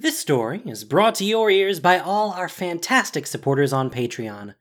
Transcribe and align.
This 0.00 0.16
story 0.16 0.62
is 0.64 0.84
brought 0.84 1.16
to 1.16 1.24
your 1.24 1.50
ears 1.50 1.80
by 1.80 1.98
all 1.98 2.30
our 2.30 2.48
fantastic 2.48 3.26
supporters 3.26 3.72
on 3.72 3.90
Patreon. 3.90 4.54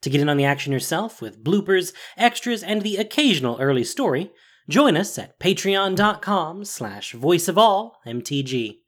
To 0.00 0.10
get 0.10 0.20
in 0.20 0.28
on 0.28 0.36
the 0.36 0.44
action 0.44 0.72
yourself 0.72 1.22
with 1.22 1.44
bloopers, 1.44 1.92
extras, 2.16 2.64
and 2.64 2.82
the 2.82 2.96
occasional 2.96 3.56
early 3.60 3.84
story, 3.84 4.32
join 4.68 4.96
us 4.96 5.16
at 5.16 5.38
patreon.com 5.38 6.64
slash 6.64 7.14
voiceofallmtg. 7.14 8.78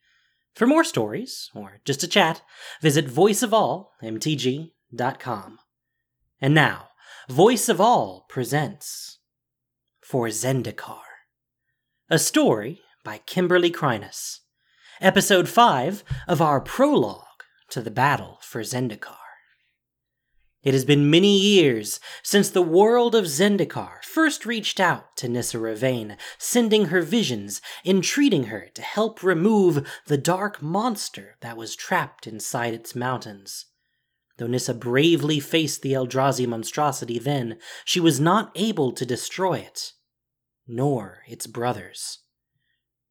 For 0.56 0.66
more 0.66 0.82
stories, 0.82 1.48
or 1.54 1.78
just 1.84 2.00
to 2.00 2.08
chat, 2.08 2.42
visit 2.80 3.06
voiceofallmtg.com. 3.06 5.58
And 6.40 6.52
now, 6.52 6.88
Voice 7.28 7.68
of 7.68 7.80
All 7.80 8.26
presents 8.28 9.20
For 10.00 10.26
Zendikar, 10.26 10.98
a 12.10 12.18
story 12.18 12.80
by 13.04 13.18
Kimberly 13.18 13.70
Kreines, 13.70 14.40
episode 15.02 15.48
5 15.48 16.04
of 16.28 16.40
our 16.40 16.60
prologue 16.60 17.42
to 17.68 17.80
the 17.80 17.90
battle 17.90 18.38
for 18.40 18.60
Zendikar. 18.62 19.16
It 20.62 20.74
has 20.74 20.84
been 20.84 21.10
many 21.10 21.36
years 21.36 21.98
since 22.22 22.48
the 22.48 22.62
world 22.62 23.16
of 23.16 23.24
Zendikar 23.24 24.04
first 24.04 24.46
reached 24.46 24.78
out 24.78 25.16
to 25.16 25.28
Nissa 25.28 25.58
Revane, 25.58 26.16
sending 26.38 26.86
her 26.86 27.02
visions, 27.02 27.60
entreating 27.84 28.44
her 28.44 28.68
to 28.74 28.82
help 28.82 29.24
remove 29.24 29.84
the 30.06 30.16
dark 30.16 30.62
monster 30.62 31.34
that 31.40 31.56
was 31.56 31.74
trapped 31.74 32.28
inside 32.28 32.72
its 32.72 32.94
mountains. 32.94 33.66
Though 34.38 34.46
Nissa 34.46 34.72
bravely 34.72 35.40
faced 35.40 35.82
the 35.82 35.94
Eldrazi 35.94 36.46
monstrosity 36.46 37.18
then, 37.18 37.58
she 37.84 37.98
was 37.98 38.20
not 38.20 38.52
able 38.54 38.92
to 38.92 39.04
destroy 39.04 39.54
it, 39.54 39.94
nor 40.68 41.22
its 41.26 41.48
brothers. 41.48 42.20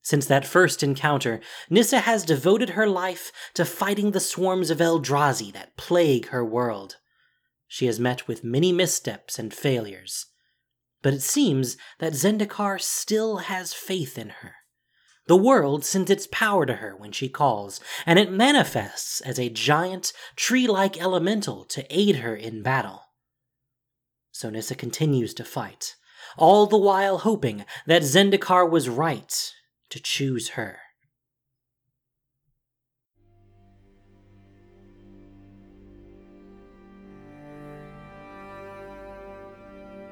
Since 0.01 0.25
that 0.25 0.47
first 0.47 0.81
encounter, 0.81 1.39
Nissa 1.69 1.99
has 1.99 2.25
devoted 2.25 2.71
her 2.71 2.87
life 2.87 3.31
to 3.53 3.65
fighting 3.65 4.11
the 4.11 4.19
swarms 4.19 4.71
of 4.71 4.79
Eldrazi 4.79 5.53
that 5.53 5.77
plague 5.77 6.29
her 6.29 6.43
world. 6.43 6.97
She 7.67 7.85
has 7.85 7.99
met 7.99 8.27
with 8.27 8.43
many 8.43 8.71
missteps 8.71 9.37
and 9.37 9.53
failures, 9.53 10.25
but 11.03 11.13
it 11.13 11.21
seems 11.21 11.77
that 11.99 12.13
Zendikar 12.13 12.81
still 12.81 13.37
has 13.37 13.73
faith 13.73 14.17
in 14.17 14.29
her. 14.29 14.55
The 15.27 15.37
world 15.37 15.85
sends 15.85 16.09
its 16.09 16.27
power 16.31 16.65
to 16.65 16.75
her 16.75 16.95
when 16.95 17.11
she 17.11 17.29
calls, 17.29 17.79
and 18.05 18.17
it 18.17 18.31
manifests 18.31 19.21
as 19.21 19.39
a 19.39 19.49
giant, 19.49 20.13
tree 20.35 20.67
like 20.67 20.99
elemental 20.99 21.63
to 21.65 21.85
aid 21.95 22.17
her 22.17 22.35
in 22.35 22.63
battle. 22.63 23.03
So 24.31 24.49
Nissa 24.49 24.73
continues 24.75 25.35
to 25.35 25.45
fight, 25.45 25.95
all 26.37 26.65
the 26.65 26.77
while 26.77 27.19
hoping 27.19 27.65
that 27.85 28.01
Zendikar 28.01 28.69
was 28.69 28.89
right 28.89 29.53
to 29.91 29.99
choose 29.99 30.49
her. 30.49 30.79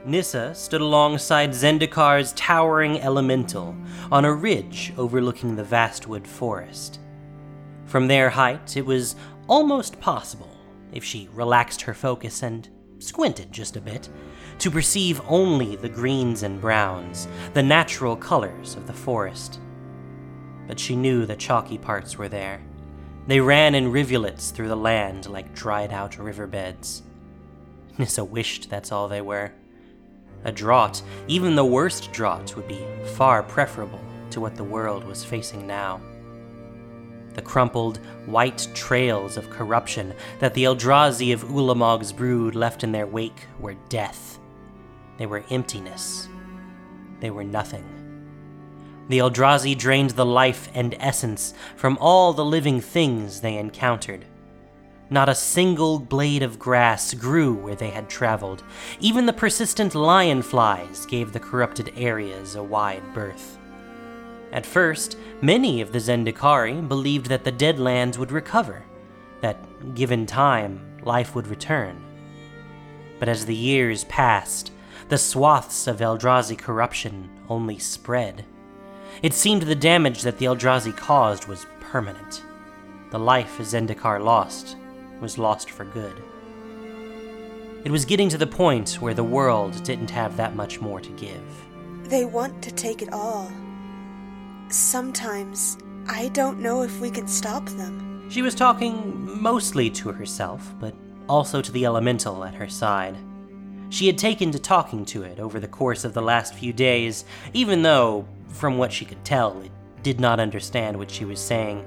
Nissa 0.05 0.55
stood 0.55 0.81
alongside 0.81 1.51
Zendikar's 1.51 2.33
towering 2.33 2.99
elemental 3.01 3.75
on 4.11 4.25
a 4.25 4.33
ridge 4.33 4.93
overlooking 4.97 5.55
the 5.55 5.63
vastwood 5.63 6.25
forest. 6.25 6.99
From 7.85 8.07
their 8.07 8.29
height, 8.29 8.77
it 8.77 8.85
was 8.85 9.15
almost 9.47 9.99
possible, 9.99 10.55
if 10.93 11.03
she 11.03 11.29
relaxed 11.33 11.81
her 11.81 11.93
focus 11.93 12.43
and 12.43 12.69
squinted 12.99 13.51
just 13.51 13.75
a 13.75 13.81
bit, 13.81 14.09
to 14.59 14.71
perceive 14.71 15.21
only 15.27 15.75
the 15.75 15.89
greens 15.89 16.43
and 16.43 16.61
browns, 16.61 17.27
the 17.53 17.63
natural 17.63 18.15
colors 18.15 18.75
of 18.75 18.87
the 18.87 18.93
forest. 18.93 19.59
But 20.69 20.79
she 20.79 20.95
knew 20.95 21.25
the 21.25 21.35
chalky 21.35 21.79
parts 21.79 22.15
were 22.15 22.29
there. 22.29 22.61
They 23.25 23.39
ran 23.39 23.73
in 23.73 23.91
rivulets 23.91 24.51
through 24.51 24.67
the 24.67 24.75
land 24.77 25.27
like 25.27 25.55
dried 25.55 25.91
out 25.91 26.19
riverbeds. 26.19 27.01
Nissa 27.97 28.23
wished 28.23 28.69
that's 28.69 28.91
all 28.91 29.07
they 29.07 29.21
were. 29.21 29.51
A 30.43 30.51
drought, 30.51 31.01
even 31.27 31.55
the 31.55 31.65
worst 31.65 32.11
drought, 32.11 32.55
would 32.55 32.67
be 32.67 32.85
far 33.15 33.41
preferable 33.41 33.99
to 34.29 34.39
what 34.39 34.55
the 34.55 34.63
world 34.63 35.03
was 35.03 35.25
facing 35.25 35.65
now. 35.65 35.99
The 37.33 37.41
crumpled, 37.41 37.97
white 38.27 38.67
trails 38.75 39.37
of 39.37 39.49
corruption 39.49 40.13
that 40.37 40.53
the 40.53 40.65
Eldrazi 40.65 41.33
of 41.33 41.45
Ulamog's 41.45 42.13
brood 42.13 42.53
left 42.53 42.83
in 42.83 42.91
their 42.91 43.07
wake 43.07 43.47
were 43.59 43.75
death. 43.89 44.37
They 45.17 45.25
were 45.25 45.43
emptiness. 45.49 46.29
They 47.21 47.31
were 47.31 47.43
nothing. 47.43 47.98
The 49.09 49.19
Eldrazi 49.19 49.77
drained 49.77 50.11
the 50.11 50.25
life 50.25 50.69
and 50.73 50.95
essence 50.99 51.53
from 51.75 51.97
all 51.99 52.31
the 52.31 52.45
living 52.45 52.79
things 52.79 53.41
they 53.41 53.57
encountered 53.57 54.25
not 55.09 55.29
a 55.29 55.35
single 55.35 55.99
blade 55.99 56.43
of 56.43 56.59
grass 56.59 57.13
grew 57.13 57.53
where 57.53 57.75
they 57.75 57.89
had 57.89 58.09
traveled. 58.09 58.63
Even 58.99 59.25
the 59.25 59.33
persistent 59.33 59.95
lion 59.95 60.41
flies 60.41 61.05
gave 61.05 61.33
the 61.33 61.39
corrupted 61.39 61.91
areas 61.95 62.55
a 62.55 62.63
wide 62.63 63.13
berth. 63.13 63.57
At 64.51 64.65
first, 64.65 65.17
many 65.41 65.81
of 65.81 65.91
the 65.91 65.99
Zendikari 65.99 66.87
believed 66.87 67.27
that 67.27 67.43
the 67.43 67.51
Deadlands 67.51 68.17
would 68.17 68.31
recover, 68.31 68.83
that, 69.41 69.95
given 69.95 70.25
time, 70.25 70.97
life 71.03 71.35
would 71.35 71.47
return. 71.47 72.03
But 73.19 73.29
as 73.29 73.45
the 73.45 73.55
years 73.55 74.05
passed, 74.05 74.71
the 75.07 75.17
swaths 75.17 75.87
of 75.87 75.99
Eldrazi 75.99 76.57
corruption 76.57 77.29
only 77.47 77.79
spread. 77.79 78.45
It 79.21 79.33
seemed 79.33 79.63
the 79.63 79.75
damage 79.75 80.21
that 80.21 80.37
the 80.37 80.45
Eldrazi 80.45 80.95
caused 80.95 81.47
was 81.47 81.65
permanent. 81.79 82.43
The 83.11 83.19
life 83.19 83.57
Zendikar 83.59 84.23
lost 84.23 84.77
was 85.19 85.37
lost 85.37 85.71
for 85.71 85.83
good. 85.83 86.21
It 87.83 87.91
was 87.91 88.05
getting 88.05 88.29
to 88.29 88.37
the 88.37 88.47
point 88.47 89.01
where 89.01 89.13
the 89.13 89.23
world 89.23 89.83
didn't 89.83 90.11
have 90.11 90.37
that 90.37 90.55
much 90.55 90.79
more 90.79 91.01
to 91.01 91.09
give. 91.11 91.41
They 92.03 92.25
want 92.25 92.61
to 92.63 92.71
take 92.71 93.01
it 93.01 93.11
all. 93.11 93.51
Sometimes 94.69 95.77
I 96.07 96.29
don't 96.29 96.59
know 96.59 96.83
if 96.83 96.99
we 96.99 97.09
can 97.09 97.27
stop 97.27 97.65
them. 97.65 98.29
She 98.29 98.41
was 98.41 98.55
talking 98.55 99.41
mostly 99.41 99.89
to 99.91 100.11
herself, 100.11 100.73
but 100.79 100.93
also 101.27 101.61
to 101.61 101.71
the 101.71 101.85
elemental 101.85 102.43
at 102.43 102.55
her 102.55 102.69
side. 102.69 103.17
She 103.89 104.07
had 104.07 104.17
taken 104.17 104.51
to 104.51 104.59
talking 104.59 105.03
to 105.05 105.23
it 105.23 105.39
over 105.39 105.59
the 105.59 105.67
course 105.67 106.03
of 106.05 106.13
the 106.13 106.21
last 106.21 106.53
few 106.53 106.71
days, 106.71 107.25
even 107.53 107.81
though, 107.81 108.27
from 108.49 108.77
what 108.77 108.91
she 108.91 109.05
could 109.05 109.23
tell, 109.23 109.61
it 109.61 109.71
did 110.03 110.19
not 110.19 110.39
understand 110.39 110.97
what 110.97 111.11
she 111.11 111.25
was 111.25 111.39
saying. 111.39 111.85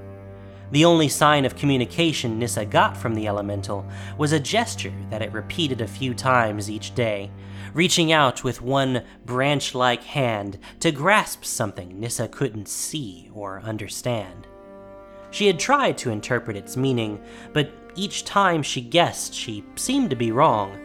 The 0.71 0.85
only 0.85 1.07
sign 1.07 1.45
of 1.45 1.55
communication 1.55 2.39
Nissa 2.39 2.65
got 2.65 2.97
from 2.97 3.13
the 3.13 3.27
elemental 3.27 3.85
was 4.17 4.31
a 4.31 4.39
gesture 4.39 4.93
that 5.11 5.21
it 5.21 5.31
repeated 5.31 5.81
a 5.81 5.87
few 5.87 6.15
times 6.15 6.69
each 6.69 6.95
day, 6.95 7.29
reaching 7.75 8.11
out 8.11 8.43
with 8.43 8.61
one 8.61 9.03
branch 9.25 9.75
like 9.75 10.03
hand 10.03 10.57
to 10.79 10.91
grasp 10.91 11.45
something 11.45 11.99
Nissa 11.99 12.27
couldn't 12.27 12.67
see 12.67 13.29
or 13.33 13.61
understand. 13.61 14.47
She 15.29 15.47
had 15.47 15.59
tried 15.59 15.97
to 15.99 16.09
interpret 16.09 16.57
its 16.57 16.77
meaning, 16.77 17.21
but 17.53 17.71
each 17.95 18.23
time 18.23 18.63
she 18.63 18.81
guessed, 18.81 19.33
she 19.33 19.63
seemed 19.75 20.09
to 20.09 20.15
be 20.15 20.31
wrong. 20.31 20.79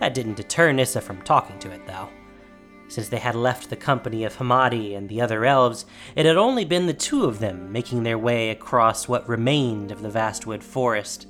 That 0.00 0.12
didn't 0.12 0.36
deter 0.36 0.72
Nissa 0.72 1.00
from 1.00 1.22
talking 1.22 1.58
to 1.60 1.70
it, 1.70 1.86
though. 1.86 2.10
Since 2.88 3.08
they 3.08 3.18
had 3.18 3.34
left 3.34 3.70
the 3.70 3.76
company 3.76 4.24
of 4.24 4.36
Hamadi 4.36 4.96
and 4.96 5.08
the 5.08 5.20
other 5.20 5.44
elves, 5.44 5.86
it 6.14 6.26
had 6.26 6.36
only 6.36 6.64
been 6.64 6.86
the 6.86 6.94
two 6.94 7.24
of 7.24 7.38
them 7.38 7.72
making 7.72 8.02
their 8.02 8.18
way 8.18 8.50
across 8.50 9.08
what 9.08 9.28
remained 9.28 9.90
of 9.90 10.02
the 10.02 10.10
vastwood 10.10 10.62
forest. 10.62 11.26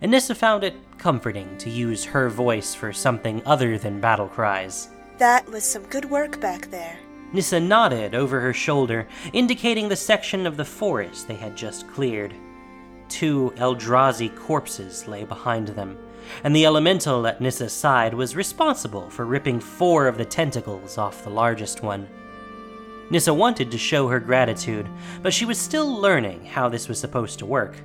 And 0.00 0.10
Nissa 0.10 0.34
found 0.34 0.64
it 0.64 0.74
comforting 0.98 1.56
to 1.58 1.70
use 1.70 2.04
her 2.04 2.28
voice 2.28 2.74
for 2.74 2.92
something 2.92 3.42
other 3.44 3.78
than 3.78 4.00
battle 4.00 4.28
cries. 4.28 4.88
That 5.18 5.48
was 5.50 5.64
some 5.64 5.82
good 5.84 6.06
work 6.06 6.40
back 6.40 6.70
there. 6.70 6.98
Nissa 7.32 7.60
nodded 7.60 8.14
over 8.14 8.40
her 8.40 8.52
shoulder, 8.52 9.06
indicating 9.32 9.88
the 9.88 9.96
section 9.96 10.46
of 10.46 10.56
the 10.56 10.64
forest 10.64 11.28
they 11.28 11.34
had 11.34 11.56
just 11.56 11.86
cleared. 11.88 12.34
Two 13.08 13.52
Eldrazi 13.56 14.34
corpses 14.36 15.06
lay 15.06 15.24
behind 15.24 15.68
them, 15.68 15.98
and 16.44 16.54
the 16.54 16.66
elemental 16.66 17.26
at 17.26 17.40
Nissa's 17.40 17.72
side 17.72 18.14
was 18.14 18.36
responsible 18.36 19.10
for 19.10 19.24
ripping 19.24 19.60
four 19.60 20.06
of 20.06 20.18
the 20.18 20.24
tentacles 20.24 20.98
off 20.98 21.24
the 21.24 21.30
largest 21.30 21.82
one. 21.82 22.08
Nissa 23.10 23.34
wanted 23.34 23.70
to 23.70 23.78
show 23.78 24.08
her 24.08 24.20
gratitude, 24.20 24.88
but 25.22 25.34
she 25.34 25.44
was 25.44 25.58
still 25.58 26.00
learning 26.00 26.44
how 26.44 26.68
this 26.68 26.88
was 26.88 27.00
supposed 27.00 27.38
to 27.40 27.46
work. 27.46 27.76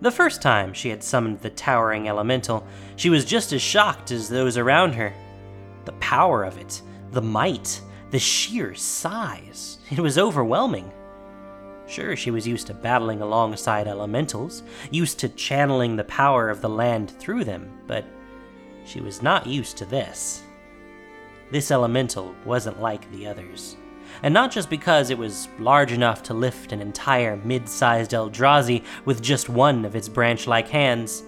The 0.00 0.10
first 0.10 0.40
time 0.40 0.72
she 0.72 0.88
had 0.88 1.02
summoned 1.02 1.40
the 1.40 1.50
towering 1.50 2.08
elemental, 2.08 2.66
she 2.96 3.10
was 3.10 3.24
just 3.24 3.52
as 3.52 3.62
shocked 3.62 4.10
as 4.10 4.28
those 4.28 4.56
around 4.56 4.94
her. 4.94 5.12
The 5.84 5.92
power 5.92 6.44
of 6.44 6.58
it, 6.58 6.82
the 7.10 7.22
might, 7.22 7.80
the 8.10 8.18
sheer 8.18 8.74
size, 8.74 9.78
it 9.90 10.00
was 10.00 10.18
overwhelming. 10.18 10.92
Sure, 11.92 12.16
she 12.16 12.30
was 12.30 12.48
used 12.48 12.68
to 12.68 12.72
battling 12.72 13.20
alongside 13.20 13.86
elementals, 13.86 14.62
used 14.90 15.18
to 15.18 15.28
channeling 15.28 15.94
the 15.94 16.04
power 16.04 16.48
of 16.48 16.62
the 16.62 16.68
land 16.68 17.10
through 17.10 17.44
them, 17.44 17.70
but 17.86 18.06
she 18.86 19.02
was 19.02 19.20
not 19.20 19.46
used 19.46 19.76
to 19.76 19.84
this. 19.84 20.42
This 21.50 21.70
elemental 21.70 22.34
wasn't 22.46 22.80
like 22.80 23.10
the 23.12 23.26
others. 23.26 23.76
And 24.22 24.32
not 24.32 24.50
just 24.50 24.70
because 24.70 25.10
it 25.10 25.18
was 25.18 25.48
large 25.58 25.92
enough 25.92 26.22
to 26.22 26.34
lift 26.34 26.72
an 26.72 26.80
entire 26.80 27.36
mid 27.36 27.68
sized 27.68 28.12
Eldrazi 28.12 28.82
with 29.04 29.20
just 29.20 29.50
one 29.50 29.84
of 29.84 29.94
its 29.94 30.08
branch 30.08 30.46
like 30.46 30.68
hands, 30.68 31.22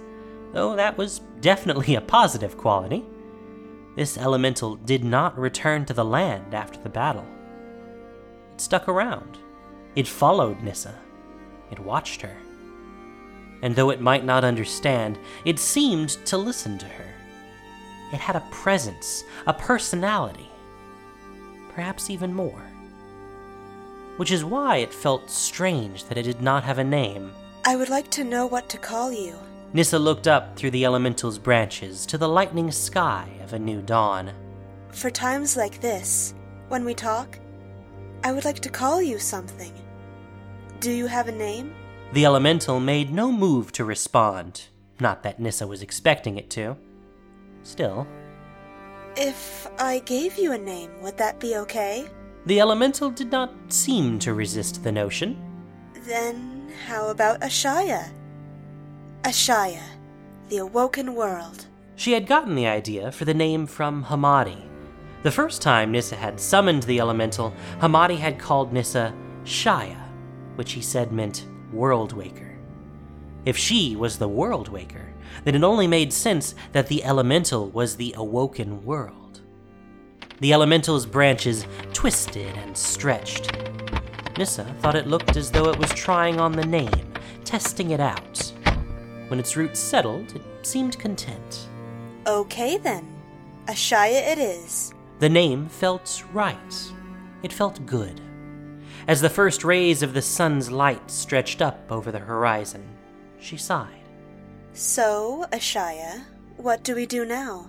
though 0.55 0.75
that 0.77 0.97
was 0.97 1.21
definitely 1.43 1.95
a 1.95 2.01
positive 2.01 2.57
quality. 2.57 3.05
This 3.97 4.17
elemental 4.17 4.77
did 4.77 5.05
not 5.05 5.39
return 5.39 5.85
to 5.85 5.93
the 5.93 6.07
land 6.07 6.55
after 6.55 6.81
the 6.81 6.89
battle. 6.89 7.27
It 8.55 8.63
stuck 8.63 8.89
around. 8.89 9.41
It 9.96 10.08
followed 10.08 10.61
Nissa. 10.62 10.94
It 11.70 11.79
watched 11.79 12.20
her. 12.23 12.37
And 13.62 13.76
though 13.76 13.91
it 13.91 14.00
might 14.00 14.25
not 14.25 14.44
understand, 14.44 15.19
it 15.44 15.58
seemed 15.58 16.11
to 16.26 16.37
listen 16.37 16.79
to 16.79 16.87
her. 16.87 17.14
It 18.12 18.20
had 18.20 18.37
a 18.37 18.46
presence, 18.50 19.25
a 19.46 19.52
personality. 19.52 20.50
Perhaps 21.75 22.11
even 22.11 22.35
more. 22.35 22.62
Which 24.17 24.31
is 24.31 24.44
why 24.44 24.76
it 24.76 24.93
felt 24.93 25.31
strange 25.31 26.05
that 26.05 26.19
it 26.19 26.23
did 26.23 26.43
not 26.43 26.64
have 26.64 26.79
a 26.79 26.85
name. 26.85 27.32
I 27.64 27.76
would 27.76 27.88
like 27.88 28.11
to 28.12 28.25
know 28.25 28.46
what 28.46 28.69
to 28.69 28.79
call 28.79 29.12
you. 29.12 29.37
Nissa 29.73 29.99
looked 29.99 30.29
up 30.29 30.55
through 30.55 30.70
the 30.70 30.85
elemental's 30.85 31.38
branches 31.38 32.06
to 32.06 32.19
the 32.19 32.29
lightning 32.29 32.70
sky 32.70 33.29
of 33.43 33.52
a 33.52 33.58
new 33.58 33.82
dawn. 33.82 34.32
For 34.93 35.11
times 35.11 35.56
like 35.56 35.81
this, 35.81 36.35
when 36.69 36.85
we 36.85 36.94
talk, 36.94 37.41
I 38.23 38.32
would 38.32 38.44
like 38.44 38.61
to 38.61 38.69
call 38.69 39.02
you 39.02 39.19
something. 39.19 39.73
Do 40.81 40.91
you 40.91 41.06
have 41.06 41.29
a 41.29 41.32
name? 41.32 41.75
The 42.12 42.25
elemental 42.25 42.81
made 42.81 43.12
no 43.12 43.32
move 43.32 43.73
to 43.73 43.85
respond, 43.85 44.67
not 45.00 45.23
that 45.23 45.41
Nissa 45.41 45.67
was 45.67 45.82
expecting 45.82 46.37
it 46.37 46.50
to. 46.50 46.76
Still, 47.62 48.06
If 49.17 49.67
I 49.79 50.00
gave 50.00 50.37
you 50.38 50.53
a 50.53 50.59
name, 50.59 50.91
would 51.03 51.17
that 51.19 51.41
be 51.41 51.56
okay? 51.56 52.06
the 52.47 52.61
elemental 52.61 53.09
did 53.09 53.32
not 53.32 53.50
seem 53.69 54.19
to 54.19 54.35
resist 54.35 54.85
the 54.85 54.93
notion. 54.93 55.35
Then 56.06 56.71
how 56.87 57.09
about 57.09 57.41
Ashaya? 57.41 58.11
Ashaya, 59.23 59.81
the 60.50 60.59
awoken 60.59 61.15
world. 61.15 61.65
She 61.97 62.12
had 62.12 62.27
gotten 62.27 62.55
the 62.55 62.67
idea 62.67 63.11
for 63.12 63.25
the 63.25 63.32
name 63.32 63.67
from 63.67 64.05
Hamadi. 64.05 64.61
The 65.23 65.31
first 65.31 65.62
time 65.62 65.91
Nissa 65.91 66.17
had 66.17 66.38
summoned 66.38 66.82
the 66.82 67.00
elemental, 67.00 67.55
Hamadi 67.81 68.19
had 68.19 68.38
called 68.38 68.75
Nissa 68.75 69.15
Shaya, 69.44 69.97
which 70.56 70.73
he 70.73 70.81
said 70.81 71.12
meant 71.12 71.47
World 71.73 72.12
Waker. 72.12 72.56
If 73.45 73.56
she 73.56 73.97
was 73.97 74.19
the 74.19 74.29
World 74.29 74.69
Waker, 74.69 75.12
then 75.45 75.55
it 75.55 75.65
only 75.65 75.87
made 75.87 76.12
sense 76.12 76.55
that 76.73 76.87
the 76.87 77.05
elemental 77.05 77.69
was 77.71 77.97
the 77.97 78.15
awoken 78.17 78.85
world. 78.85 79.41
The 80.41 80.53
elemental's 80.53 81.06
branches 81.06 81.67
twisted 81.93 82.56
and 82.56 82.77
stretched. 82.77 83.56
Nissa 84.37 84.65
thought 84.81 84.97
it 84.97 85.06
looked 85.06 85.37
as 85.37 85.51
though 85.51 85.69
it 85.69 85.79
was 85.79 85.91
trying 85.91 86.41
on 86.41 86.53
the 86.53 86.67
name, 86.67 87.12
testing 87.45 87.91
it 87.91 88.01
out. 88.01 88.53
When 89.29 89.39
its 89.39 89.56
roots 89.56 89.81
settled, 89.81 90.35
it 90.35 90.43
seemed 90.62 90.99
content. 90.99 91.69
Okay 92.27 92.79
then. 92.79 93.06
Ashaya 93.67 94.33
it 94.33 94.39
is. 94.39 94.93
The 95.19 95.29
name 95.29 95.69
felt 95.69 96.25
right. 96.33 96.93
It 97.43 97.53
felt 97.53 97.85
good. 97.87 98.21
As 99.06 99.21
the 99.21 99.29
first 99.29 99.65
rays 99.65 100.03
of 100.03 100.15
the 100.15 100.23
sun's 100.23 100.71
light 100.71 101.11
stretched 101.11 101.61
up 101.61 101.79
over 101.91 102.11
the 102.11 102.19
horizon, 102.19 102.83
she 103.39 103.59
sighed. 103.59 104.01
So, 104.73 105.45
Ashaya, 105.53 106.23
what 106.56 106.83
do 106.83 106.95
we 106.95 107.05
do 107.05 107.27
now? 107.27 107.69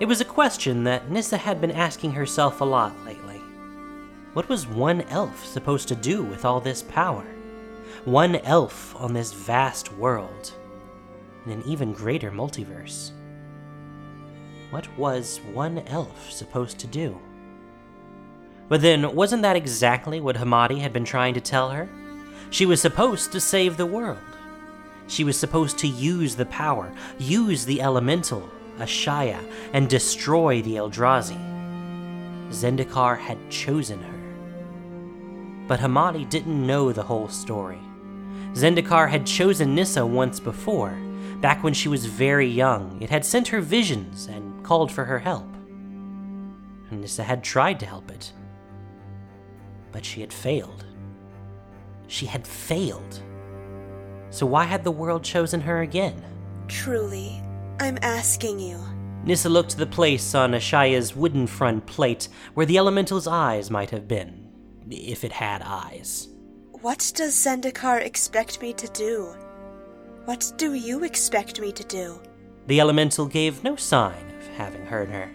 It 0.00 0.06
was 0.06 0.20
a 0.20 0.24
question 0.24 0.82
that 0.84 1.08
Nissa 1.08 1.36
had 1.36 1.60
been 1.60 1.70
asking 1.70 2.12
herself 2.12 2.60
a 2.60 2.64
lot 2.64 2.92
lately. 3.04 3.40
What 4.32 4.48
was 4.48 4.66
one 4.66 5.02
elf 5.02 5.46
supposed 5.46 5.86
to 5.88 5.94
do 5.94 6.24
with 6.24 6.44
all 6.44 6.60
this 6.60 6.82
power? 6.82 7.24
One 8.04 8.36
elf 8.36 8.94
on 8.96 9.14
this 9.14 9.32
vast 9.32 9.92
world, 9.94 10.52
in 11.46 11.52
an 11.52 11.62
even 11.64 11.92
greater 11.92 12.32
multiverse. 12.32 13.12
What 14.70 14.88
was 14.98 15.40
one 15.52 15.78
elf 15.86 16.30
supposed 16.30 16.78
to 16.80 16.86
do? 16.88 17.18
But 18.68 18.82
then, 18.82 19.14
wasn't 19.14 19.42
that 19.42 19.56
exactly 19.56 20.20
what 20.20 20.36
Hamadi 20.36 20.80
had 20.80 20.92
been 20.92 21.04
trying 21.04 21.34
to 21.34 21.40
tell 21.40 21.70
her? 21.70 21.88
She 22.50 22.66
was 22.66 22.80
supposed 22.80 23.32
to 23.32 23.40
save 23.40 23.76
the 23.76 23.86
world. 23.86 24.18
She 25.08 25.24
was 25.24 25.38
supposed 25.38 25.78
to 25.78 25.88
use 25.88 26.34
the 26.34 26.46
power, 26.46 26.92
use 27.18 27.64
the 27.64 27.80
elemental, 27.80 28.48
Ashaya, 28.78 29.40
and 29.72 29.88
destroy 29.88 30.62
the 30.62 30.76
Eldrazi. 30.76 31.38
Zendikar 32.50 33.18
had 33.18 33.38
chosen 33.50 34.02
her. 34.02 35.66
But 35.68 35.80
Hamadi 35.80 36.28
didn't 36.28 36.66
know 36.66 36.92
the 36.92 37.02
whole 37.02 37.28
story. 37.28 37.80
Zendikar 38.52 39.08
had 39.08 39.26
chosen 39.26 39.74
Nissa 39.74 40.04
once 40.06 40.40
before. 40.40 40.96
Back 41.40 41.62
when 41.62 41.74
she 41.74 41.88
was 41.88 42.06
very 42.06 42.48
young, 42.48 42.98
it 43.00 43.10
had 43.10 43.24
sent 43.24 43.48
her 43.48 43.60
visions 43.60 44.26
and 44.26 44.64
called 44.64 44.90
for 44.90 45.04
her 45.04 45.18
help. 45.18 45.46
Nissa 46.90 47.24
had 47.24 47.44
tried 47.44 47.78
to 47.80 47.86
help 47.86 48.10
it. 48.10 48.32
But 49.92 50.04
she 50.04 50.20
had 50.20 50.32
failed. 50.32 50.84
She 52.06 52.26
had 52.26 52.46
failed. 52.46 53.22
So 54.30 54.46
why 54.46 54.64
had 54.64 54.84
the 54.84 54.90
world 54.90 55.24
chosen 55.24 55.60
her 55.60 55.80
again? 55.82 56.22
Truly, 56.68 57.40
I'm 57.80 57.98
asking 58.02 58.60
you. 58.60 58.78
Nissa 59.24 59.48
looked 59.48 59.70
to 59.70 59.78
the 59.78 59.86
place 59.86 60.34
on 60.34 60.52
Ashaya's 60.52 61.16
wooden 61.16 61.46
front 61.46 61.84
plate 61.86 62.28
where 62.54 62.66
the 62.66 62.78
elemental's 62.78 63.26
eyes 63.26 63.70
might 63.70 63.90
have 63.90 64.06
been, 64.06 64.48
if 64.88 65.24
it 65.24 65.32
had 65.32 65.62
eyes. 65.62 66.28
What 66.70 67.12
does 67.16 67.34
Zendikar 67.34 68.00
expect 68.00 68.60
me 68.60 68.72
to 68.74 68.86
do? 68.88 69.34
What 70.26 70.52
do 70.56 70.74
you 70.74 71.04
expect 71.04 71.60
me 71.60 71.72
to 71.72 71.84
do? 71.84 72.20
The 72.66 72.80
elemental 72.80 73.26
gave 73.26 73.64
no 73.64 73.76
sign 73.76 74.32
of 74.38 74.46
having 74.56 74.86
heard 74.86 75.08
her. 75.08 75.30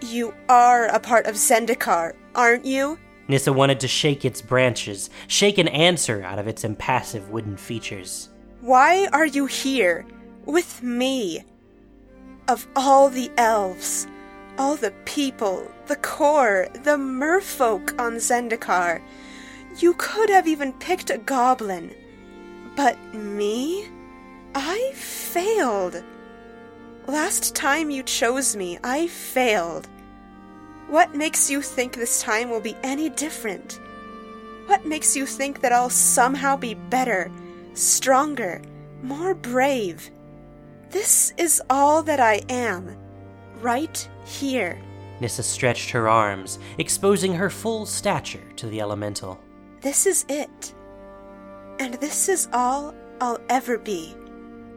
You 0.00 0.34
are 0.48 0.86
a 0.86 1.00
part 1.00 1.26
of 1.26 1.34
Zendikar, 1.34 2.14
aren't 2.34 2.64
you? 2.64 2.98
Nissa 3.28 3.52
wanted 3.52 3.80
to 3.80 3.88
shake 3.88 4.24
its 4.24 4.42
branches, 4.42 5.10
shake 5.28 5.58
an 5.58 5.68
answer 5.68 6.22
out 6.22 6.38
of 6.38 6.46
its 6.46 6.64
impassive 6.64 7.30
wooden 7.30 7.56
features. 7.56 8.28
Why 8.60 9.06
are 9.12 9.26
you 9.26 9.46
here? 9.46 10.06
With 10.44 10.82
me? 10.82 11.44
Of 12.48 12.66
all 12.76 13.08
the 13.08 13.30
elves, 13.38 14.06
all 14.58 14.76
the 14.76 14.92
people, 15.04 15.70
the 15.86 15.96
kor, 15.96 16.68
the 16.84 16.96
merfolk 16.96 17.98
on 17.98 18.14
Zendikar, 18.16 19.00
you 19.78 19.94
could 19.94 20.30
have 20.30 20.46
even 20.46 20.72
picked 20.74 21.10
a 21.10 21.18
goblin. 21.18 21.94
But 22.76 22.98
me? 23.14 23.88
I 24.54 24.92
failed. 24.94 26.02
Last 27.06 27.54
time 27.54 27.90
you 27.90 28.02
chose 28.02 28.54
me, 28.54 28.78
I 28.84 29.08
failed. 29.08 29.88
What 30.88 31.14
makes 31.14 31.50
you 31.50 31.62
think 31.62 31.94
this 31.94 32.22
time 32.22 32.50
will 32.50 32.60
be 32.60 32.76
any 32.82 33.08
different? 33.08 33.80
What 34.66 34.86
makes 34.86 35.16
you 35.16 35.26
think 35.26 35.60
that 35.60 35.72
I'll 35.72 35.90
somehow 35.90 36.56
be 36.56 36.74
better, 36.74 37.30
stronger, 37.74 38.62
more 39.02 39.34
brave? 39.34 40.10
This 40.90 41.32
is 41.36 41.60
all 41.68 42.02
that 42.04 42.20
I 42.20 42.42
am, 42.48 42.96
right 43.60 44.08
here. 44.24 44.80
Nissa 45.20 45.42
stretched 45.42 45.90
her 45.90 46.08
arms, 46.08 46.58
exposing 46.78 47.34
her 47.34 47.50
full 47.50 47.86
stature 47.86 48.42
to 48.56 48.66
the 48.66 48.80
elemental. 48.80 49.40
This 49.80 50.06
is 50.06 50.24
it. 50.28 50.74
And 51.78 51.94
this 51.94 52.28
is 52.28 52.48
all 52.52 52.94
I'll 53.20 53.40
ever 53.48 53.78
be. 53.78 54.14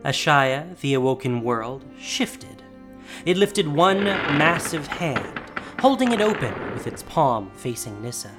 Ashaya, 0.04 0.78
the 0.80 0.96
awoken 0.96 1.42
world, 1.42 1.84
shifted. 2.00 2.64
It 3.26 3.38
lifted 3.38 3.68
one 3.68 4.04
massive 4.04 4.88
hand, 4.88 5.42
holding 5.80 6.12
it 6.12 6.22
open 6.22 6.54
with 6.74 6.88
its 6.88 7.04
palm 7.04 7.52
facing 7.56 8.02
Nissa. 8.02 8.32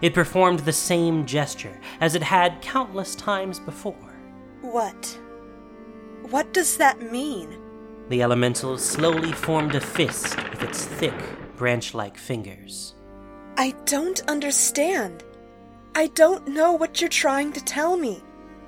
It 0.00 0.14
performed 0.14 0.60
the 0.60 0.72
same 0.72 1.26
gesture 1.26 1.78
as 2.00 2.14
it 2.14 2.22
had 2.22 2.60
countless 2.60 3.14
times 3.14 3.60
before. 3.60 4.16
What? 4.62 5.18
What 6.22 6.52
does 6.52 6.76
that 6.78 7.12
mean? 7.12 7.58
The 8.08 8.22
elemental 8.22 8.78
slowly 8.78 9.32
formed 9.32 9.74
a 9.74 9.80
fist 9.80 10.36
with 10.50 10.62
its 10.62 10.84
thick, 10.84 11.14
branch 11.56 11.94
like 11.94 12.16
fingers. 12.16 12.94
I 13.56 13.74
don't 13.84 14.20
understand. 14.28 15.24
I 15.94 16.08
don't 16.08 16.48
know 16.48 16.72
what 16.72 17.00
you're 17.00 17.10
trying 17.10 17.52
to 17.52 17.64
tell 17.64 17.96
me. 17.96 18.22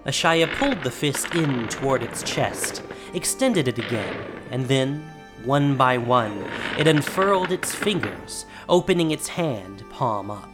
Ashaya 0.06 0.52
pulled 0.56 0.83
the 0.83 0.90
fist 0.90 1.35
in 1.35 1.66
toward 1.68 2.02
its 2.02 2.23
chest, 2.23 2.83
extended 3.14 3.66
it 3.66 3.78
again, 3.78 4.14
and 4.50 4.66
then, 4.66 5.11
one 5.44 5.76
by 5.76 5.98
one, 5.98 6.44
it 6.78 6.86
unfurled 6.86 7.52
its 7.52 7.74
fingers, 7.74 8.46
opening 8.68 9.10
its 9.10 9.28
hand 9.28 9.84
palm 9.90 10.30
up. 10.30 10.50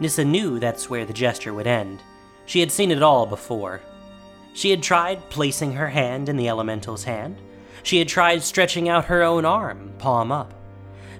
Nissa 0.00 0.24
knew 0.24 0.58
that's 0.58 0.88
where 0.88 1.04
the 1.04 1.12
gesture 1.12 1.52
would 1.52 1.66
end. 1.66 2.02
She 2.46 2.60
had 2.60 2.72
seen 2.72 2.90
it 2.90 3.02
all 3.02 3.26
before. 3.26 3.80
She 4.54 4.70
had 4.70 4.82
tried 4.82 5.30
placing 5.30 5.74
her 5.74 5.88
hand 5.88 6.28
in 6.28 6.36
the 6.36 6.48
elemental's 6.48 7.04
hand. 7.04 7.36
She 7.82 7.98
had 7.98 8.08
tried 8.08 8.42
stretching 8.42 8.88
out 8.88 9.04
her 9.06 9.22
own 9.22 9.44
arm, 9.44 9.92
palm 9.98 10.32
up. 10.32 10.54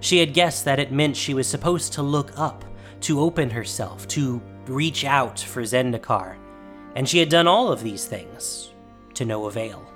She 0.00 0.18
had 0.18 0.34
guessed 0.34 0.64
that 0.64 0.78
it 0.78 0.92
meant 0.92 1.16
she 1.16 1.34
was 1.34 1.46
supposed 1.46 1.92
to 1.94 2.02
look 2.02 2.36
up, 2.38 2.64
to 3.02 3.20
open 3.20 3.50
herself, 3.50 4.08
to 4.08 4.40
reach 4.66 5.04
out 5.04 5.38
for 5.38 5.62
Zendikar, 5.62 6.36
and 6.94 7.08
she 7.08 7.18
had 7.18 7.28
done 7.28 7.46
all 7.46 7.70
of 7.70 7.82
these 7.82 8.06
things 8.06 8.70
to 9.14 9.24
no 9.24 9.46
avail. 9.46 9.89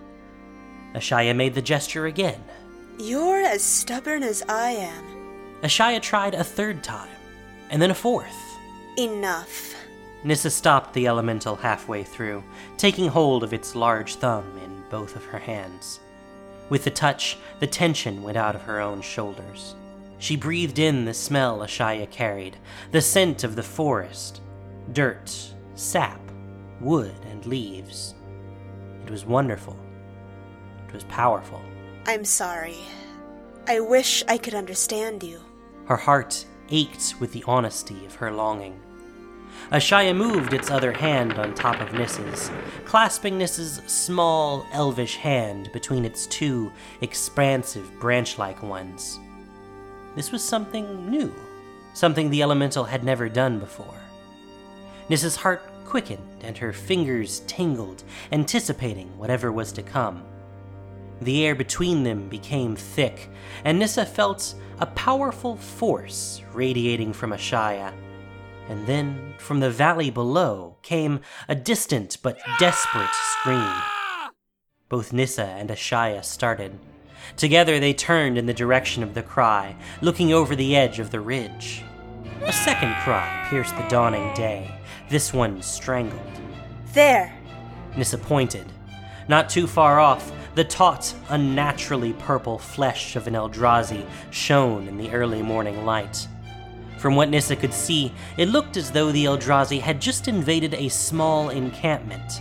Ashaya 0.94 1.34
made 1.34 1.54
the 1.54 1.62
gesture 1.62 2.06
again. 2.06 2.42
You're 2.98 3.42
as 3.42 3.62
stubborn 3.62 4.22
as 4.22 4.42
I 4.48 4.70
am. 4.70 5.04
Ashaya 5.62 6.00
tried 6.00 6.34
a 6.34 6.44
third 6.44 6.84
time, 6.84 7.10
and 7.70 7.82
then 7.82 7.90
a 7.90 7.94
fourth. 7.94 8.36
Enough. 8.96 9.74
Nissa 10.22 10.50
stopped 10.50 10.94
the 10.94 11.06
elemental 11.06 11.56
halfway 11.56 12.04
through, 12.04 12.44
taking 12.78 13.08
hold 13.08 13.42
of 13.42 13.52
its 13.52 13.74
large 13.74 14.14
thumb 14.14 14.58
in 14.64 14.84
both 14.88 15.16
of 15.16 15.24
her 15.24 15.38
hands. 15.38 16.00
With 16.70 16.84
the 16.84 16.90
touch, 16.90 17.36
the 17.60 17.66
tension 17.66 18.22
went 18.22 18.38
out 18.38 18.54
of 18.54 18.62
her 18.62 18.80
own 18.80 19.02
shoulders. 19.02 19.74
She 20.18 20.36
breathed 20.36 20.78
in 20.78 21.04
the 21.04 21.12
smell 21.12 21.58
Ashaya 21.58 22.10
carried, 22.10 22.56
the 22.92 23.02
scent 23.02 23.44
of 23.44 23.56
the 23.56 23.62
forest 23.62 24.40
dirt, 24.92 25.34
sap, 25.74 26.20
wood, 26.80 27.14
and 27.30 27.44
leaves. 27.46 28.14
It 29.04 29.10
was 29.10 29.24
wonderful. 29.26 29.76
Was 30.94 31.04
powerful. 31.04 31.60
I'm 32.06 32.24
sorry. 32.24 32.76
I 33.66 33.80
wish 33.80 34.22
I 34.28 34.38
could 34.38 34.54
understand 34.54 35.24
you. 35.24 35.40
Her 35.86 35.96
heart 35.96 36.46
ached 36.68 37.16
with 37.18 37.32
the 37.32 37.42
honesty 37.48 38.06
of 38.06 38.14
her 38.14 38.30
longing. 38.30 38.80
Ashaya 39.72 40.14
moved 40.14 40.52
its 40.52 40.70
other 40.70 40.92
hand 40.92 41.32
on 41.32 41.52
top 41.52 41.80
of 41.80 41.92
Nissa's, 41.94 42.48
clasping 42.84 43.38
Nissa's 43.38 43.82
small, 43.86 44.64
elvish 44.72 45.16
hand 45.16 45.70
between 45.72 46.04
its 46.04 46.28
two 46.28 46.70
expansive, 47.00 47.98
branch 47.98 48.38
like 48.38 48.62
ones. 48.62 49.18
This 50.14 50.30
was 50.30 50.44
something 50.44 51.10
new, 51.10 51.34
something 51.92 52.30
the 52.30 52.42
elemental 52.42 52.84
had 52.84 53.02
never 53.02 53.28
done 53.28 53.58
before. 53.58 54.00
Nissa's 55.08 55.34
heart 55.34 55.62
quickened 55.84 56.44
and 56.44 56.56
her 56.56 56.72
fingers 56.72 57.40
tingled, 57.48 58.04
anticipating 58.30 59.08
whatever 59.18 59.50
was 59.50 59.72
to 59.72 59.82
come. 59.82 60.24
The 61.20 61.46
air 61.46 61.54
between 61.54 62.02
them 62.02 62.28
became 62.28 62.76
thick, 62.76 63.30
and 63.64 63.78
Nissa 63.78 64.04
felt 64.04 64.54
a 64.80 64.86
powerful 64.86 65.56
force 65.56 66.42
radiating 66.52 67.12
from 67.12 67.30
Ashaya. 67.30 67.92
And 68.68 68.86
then, 68.86 69.34
from 69.38 69.60
the 69.60 69.70
valley 69.70 70.10
below, 70.10 70.76
came 70.82 71.20
a 71.48 71.54
distant 71.54 72.18
but 72.22 72.38
desperate 72.58 73.14
scream. 73.14 73.72
Both 74.88 75.12
Nissa 75.12 75.44
and 75.44 75.70
Ashaya 75.70 76.24
started. 76.24 76.78
Together 77.36 77.80
they 77.80 77.94
turned 77.94 78.36
in 78.36 78.46
the 78.46 78.54
direction 78.54 79.02
of 79.02 79.14
the 79.14 79.22
cry, 79.22 79.76
looking 80.00 80.32
over 80.32 80.54
the 80.54 80.76
edge 80.76 80.98
of 80.98 81.10
the 81.10 81.20
ridge. 81.20 81.82
A 82.42 82.52
second 82.52 82.94
cry 82.96 83.46
pierced 83.48 83.76
the 83.76 83.88
dawning 83.88 84.32
day, 84.34 84.70
this 85.08 85.32
one 85.32 85.62
strangled. 85.62 86.20
There! 86.92 87.34
Nissa 87.96 88.18
pointed. 88.18 88.66
Not 89.28 89.48
too 89.48 89.66
far 89.66 90.00
off, 90.00 90.32
the 90.54 90.64
taut, 90.64 91.12
unnaturally 91.30 92.12
purple 92.12 92.58
flesh 92.58 93.16
of 93.16 93.26
an 93.26 93.34
Eldrazi 93.34 94.06
shone 94.30 94.86
in 94.86 94.96
the 94.96 95.10
early 95.10 95.42
morning 95.42 95.84
light. 95.84 96.28
From 96.98 97.16
what 97.16 97.28
Nissa 97.28 97.56
could 97.56 97.74
see, 97.74 98.12
it 98.36 98.48
looked 98.48 98.76
as 98.76 98.92
though 98.92 99.10
the 99.10 99.24
Eldrazi 99.24 99.80
had 99.80 100.00
just 100.00 100.28
invaded 100.28 100.72
a 100.74 100.88
small 100.88 101.50
encampment. 101.50 102.40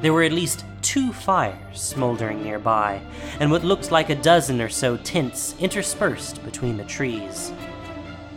There 0.00 0.12
were 0.12 0.22
at 0.22 0.32
least 0.32 0.64
two 0.80 1.12
fires 1.12 1.80
smoldering 1.80 2.42
nearby, 2.42 3.00
and 3.38 3.50
what 3.50 3.64
looked 3.64 3.92
like 3.92 4.10
a 4.10 4.16
dozen 4.16 4.60
or 4.60 4.68
so 4.68 4.96
tents 4.96 5.54
interspersed 5.60 6.42
between 6.44 6.76
the 6.76 6.84
trees. 6.84 7.52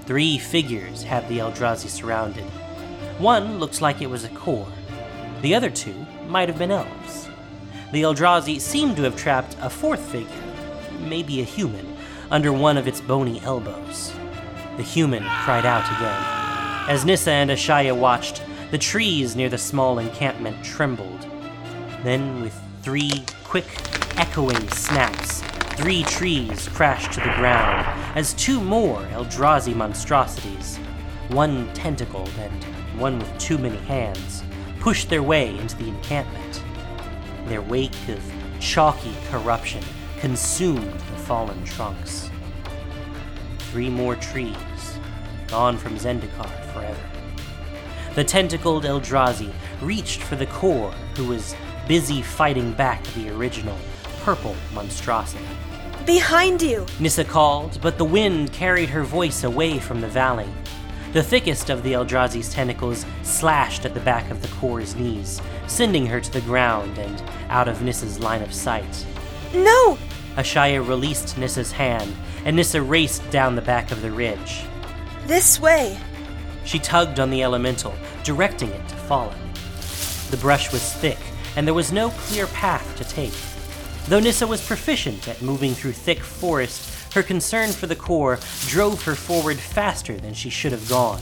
Three 0.06 0.38
figures 0.38 1.04
had 1.04 1.28
the 1.28 1.40
Eldrazi 1.40 1.90
surrounded. 1.90 2.46
One 3.18 3.60
looked 3.60 3.82
like 3.82 4.02
it 4.02 4.10
was 4.10 4.26
a 4.26 4.30
kor. 4.30 4.68
The 5.42 5.56
other 5.56 5.70
two 5.70 6.06
might 6.28 6.50
have 6.50 6.60
been 6.60 6.72
elves. 6.72 7.30
The 7.92 8.02
Eldrazi 8.02 8.60
seemed 8.60 8.96
to 8.98 9.04
have 9.04 9.16
trapped 9.16 9.56
a 9.62 9.70
fourth 9.70 10.02
figure, 10.12 10.54
maybe 11.00 11.42
a 11.42 11.46
human, 11.46 11.96
under 12.32 12.52
one 12.52 12.78
of 12.78 12.88
its 12.88 13.00
bony 13.00 13.40
elbows. 13.42 14.12
The 14.78 14.84
human 14.84 15.24
cried 15.44 15.66
out 15.66 15.86
again. 15.96 16.90
As 16.90 17.06
Nissa 17.06 17.32
and 17.32 17.52
Ashaya 17.52 17.98
watched, 17.98 18.42
the 18.72 18.78
trees 18.78 19.36
near 19.36 19.50
the 19.50 19.58
small 19.58 20.00
encampment 20.00 20.64
trembled. 20.66 21.28
Then, 22.04 22.42
with 22.42 22.60
three 22.82 23.24
quick, 23.44 23.66
echoing 24.18 24.68
snaps, 24.72 25.42
three 25.78 26.04
trees 26.04 26.68
crashed 26.70 27.14
to 27.14 27.20
the 27.20 27.36
ground 27.36 27.86
as 28.18 28.34
two 28.34 28.60
more 28.60 29.02
Eldrazi 29.14 29.76
monstrosities, 29.76 30.78
one 31.30 31.72
tentacled 31.74 32.32
and 32.40 32.64
one 33.00 33.20
with 33.20 33.38
too 33.38 33.58
many 33.58 33.78
hands, 33.78 34.44
pushed 34.80 35.10
their 35.10 35.24
way 35.24 35.58
into 35.58 35.76
the 35.78 35.88
encampment. 35.88 36.64
Their 37.46 37.62
wake 37.62 38.10
of 38.10 38.24
chalky 38.60 39.14
corruption 39.30 39.84
consumed 40.20 40.94
the 40.94 41.18
fallen 41.26 41.64
trunks. 41.64 42.30
Three 43.60 43.90
more 43.90 44.16
trees, 44.16 45.00
gone 45.48 45.78
from 45.78 45.98
Zendikar 45.98 46.50
forever. 46.74 47.10
The 48.16 48.24
tentacled 48.24 48.86
Eldrazi 48.86 49.52
reached 49.82 50.22
for 50.24 50.36
the 50.36 50.48
kor, 50.48 50.92
who 51.18 51.28
was 51.28 51.56
busy 51.88 52.22
fighting 52.22 52.74
back 52.74 53.04
the 53.14 53.30
original 53.30 53.78
purple 54.24 54.56
monstrosity. 54.74 55.46
Behind 56.06 56.62
you! 56.62 56.86
Nissa 57.00 57.26
called, 57.26 57.80
but 57.82 57.98
the 57.98 58.06
wind 58.06 58.54
carried 58.54 58.90
her 58.90 59.04
voice 59.04 59.44
away 59.44 59.80
from 59.80 60.02
the 60.02 60.08
valley. 60.08 60.48
The 61.16 61.24
thickest 61.24 61.70
of 61.70 61.82
the 61.82 61.94
Eldrazi's 61.94 62.52
tentacles 62.52 63.06
slashed 63.24 63.86
at 63.86 63.94
the 63.94 64.02
back 64.02 64.30
of 64.32 64.42
the 64.42 64.50
kor's 64.50 64.98
knees, 64.98 65.42
sending 65.66 66.06
her 66.08 66.20
to 66.20 66.30
the 66.30 66.42
ground 66.42 66.98
and 66.98 67.24
out 67.48 67.70
of 67.70 67.82
Nissa's 67.82 68.20
line 68.20 68.42
of 68.42 68.54
sight. 68.54 69.06
No! 69.54 69.98
Ashaya 70.36 70.86
released 70.86 71.38
Nissa's 71.38 71.72
hand, 71.72 72.14
and 72.44 72.58
Nissa 72.58 72.82
raced 72.82 73.30
down 73.32 73.56
the 73.56 73.62
back 73.62 73.92
of 73.92 74.02
the 74.02 74.12
ridge. 74.12 74.64
This 75.26 75.58
way! 75.58 75.98
She 76.66 76.80
tugged 76.80 77.22
on 77.22 77.30
the 77.30 77.44
elemental, 77.44 77.96
directing 78.26 78.72
it 78.72 78.86
to 78.90 78.96
follow. 78.96 79.34
The 80.32 80.38
brush 80.42 80.74
was 80.74 80.92
thick, 80.96 81.20
and 81.56 81.66
there 81.66 81.74
was 81.74 81.94
no 81.94 82.10
clear 82.10 82.48
path 82.48 82.94
to 82.98 83.06
take. 83.06 83.32
Though 84.10 84.20
Nissa 84.20 84.46
was 84.46 84.68
proficient 84.68 85.30
at 85.30 85.42
moving 85.42 85.76
through 85.76 85.94
thick 85.94 86.20
forest, 86.20 86.92
her 87.16 87.24
concern 87.24 87.72
for 87.72 87.88
the 87.88 87.96
kor 87.96 88.38
drove 88.68 89.02
her 89.04 89.16
forward 89.16 89.58
faster 89.58 90.18
than 90.18 90.34
she 90.34 90.50
should 90.50 90.74
have 90.74 90.90
gone. 90.90 91.22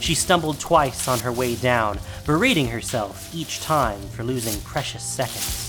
She 0.00 0.14
stumbled 0.14 0.58
twice 0.58 1.08
on 1.08 1.20
her 1.20 1.30
way 1.30 1.56
down, 1.56 1.98
berating 2.24 2.68
herself 2.68 3.34
each 3.34 3.60
time 3.60 4.00
for 4.08 4.24
losing 4.24 4.58
precious 4.62 5.04
seconds. 5.04 5.62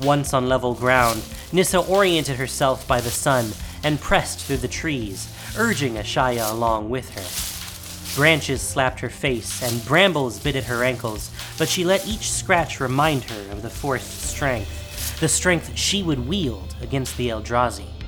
Once 0.00 0.32
on 0.32 0.48
level 0.48 0.74
ground, 0.74 1.22
Nissa 1.52 1.80
oriented 1.80 2.36
herself 2.36 2.88
by 2.88 3.02
the 3.02 3.10
sun 3.10 3.52
and 3.84 4.00
pressed 4.00 4.40
through 4.40 4.56
the 4.56 4.68
trees, 4.68 5.28
urging 5.58 5.94
Ashaya 5.94 6.50
along 6.50 6.88
with 6.88 7.10
her. 7.10 8.16
Branches 8.18 8.62
slapped 8.62 9.00
her 9.00 9.10
face 9.10 9.62
and 9.62 9.84
brambles 9.84 10.38
bit 10.38 10.56
at 10.56 10.64
her 10.64 10.82
ankles, 10.82 11.30
but 11.58 11.68
she 11.68 11.84
let 11.84 12.06
each 12.06 12.30
scratch 12.30 12.80
remind 12.80 13.24
her 13.24 13.52
of 13.52 13.60
the 13.60 13.70
forest's 13.70 14.30
strength, 14.30 15.20
the 15.20 15.28
strength 15.28 15.76
she 15.76 16.02
would 16.02 16.26
wield 16.26 16.74
against 16.80 17.18
the 17.18 17.28
Eldrazi. 17.28 18.01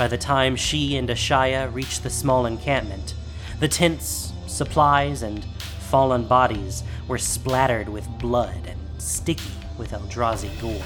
By 0.00 0.08
the 0.08 0.16
time 0.16 0.56
she 0.56 0.96
and 0.96 1.10
Ashaya 1.10 1.70
reached 1.74 2.04
the 2.04 2.08
small 2.08 2.46
encampment, 2.46 3.12
the 3.58 3.68
tents, 3.68 4.32
supplies, 4.46 5.20
and 5.20 5.44
fallen 5.90 6.24
bodies 6.24 6.82
were 7.06 7.18
splattered 7.18 7.86
with 7.86 8.08
blood 8.18 8.66
and 8.66 8.80
sticky 8.96 9.52
with 9.76 9.92
Eldrazi 9.92 10.58
gore, 10.58 10.80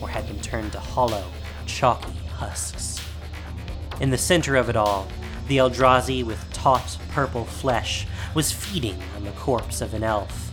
or 0.00 0.08
had 0.08 0.26
been 0.26 0.40
turned 0.40 0.72
to 0.72 0.80
hollow, 0.80 1.22
chalky 1.66 2.14
husks. 2.28 2.98
In 4.00 4.08
the 4.08 4.16
center 4.16 4.56
of 4.56 4.70
it 4.70 4.76
all, 4.76 5.06
the 5.48 5.58
Eldrazi 5.58 6.24
with 6.24 6.50
taut 6.54 6.96
purple 7.10 7.44
flesh 7.44 8.06
was 8.34 8.50
feeding 8.50 9.02
on 9.16 9.24
the 9.24 9.32
corpse 9.32 9.82
of 9.82 9.92
an 9.92 10.02
elf. 10.02 10.50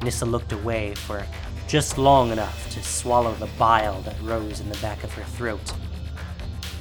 Nissa 0.00 0.24
looked 0.24 0.52
away 0.52 0.94
for 0.94 1.26
just 1.66 1.98
long 1.98 2.30
enough 2.30 2.70
to 2.70 2.80
swallow 2.84 3.34
the 3.34 3.50
bile 3.58 4.00
that 4.02 4.14
rose 4.22 4.60
in 4.60 4.68
the 4.68 4.78
back 4.78 5.02
of 5.02 5.12
her 5.14 5.24
throat. 5.24 5.72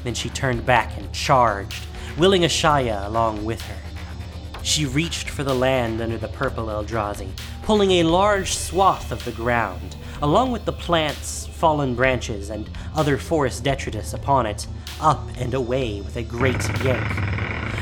Then 0.05 0.13
she 0.13 0.29
turned 0.29 0.67
back 0.67 0.95
and 0.97 1.11
charged, 1.11 1.83
willing 2.15 2.43
Ashaya 2.43 3.07
along 3.07 3.43
with 3.43 3.59
her. 3.63 4.61
She 4.61 4.85
reached 4.85 5.31
for 5.31 5.43
the 5.43 5.55
land 5.55 5.99
under 5.99 6.19
the 6.19 6.27
purple 6.27 6.67
Eldrazi, 6.67 7.29
pulling 7.63 7.89
a 7.89 8.03
large 8.03 8.55
swath 8.55 9.11
of 9.11 9.25
the 9.25 9.31
ground, 9.31 9.95
along 10.21 10.51
with 10.51 10.63
the 10.65 10.71
plants, 10.71 11.47
fallen 11.47 11.95
branches, 11.95 12.51
and 12.51 12.69
other 12.95 13.17
forest 13.17 13.63
detritus 13.63 14.13
upon 14.13 14.45
it, 14.45 14.67
up 15.01 15.27
and 15.39 15.55
away 15.55 16.01
with 16.01 16.17
a 16.17 16.23
great 16.23 16.63
yank. 16.83 17.11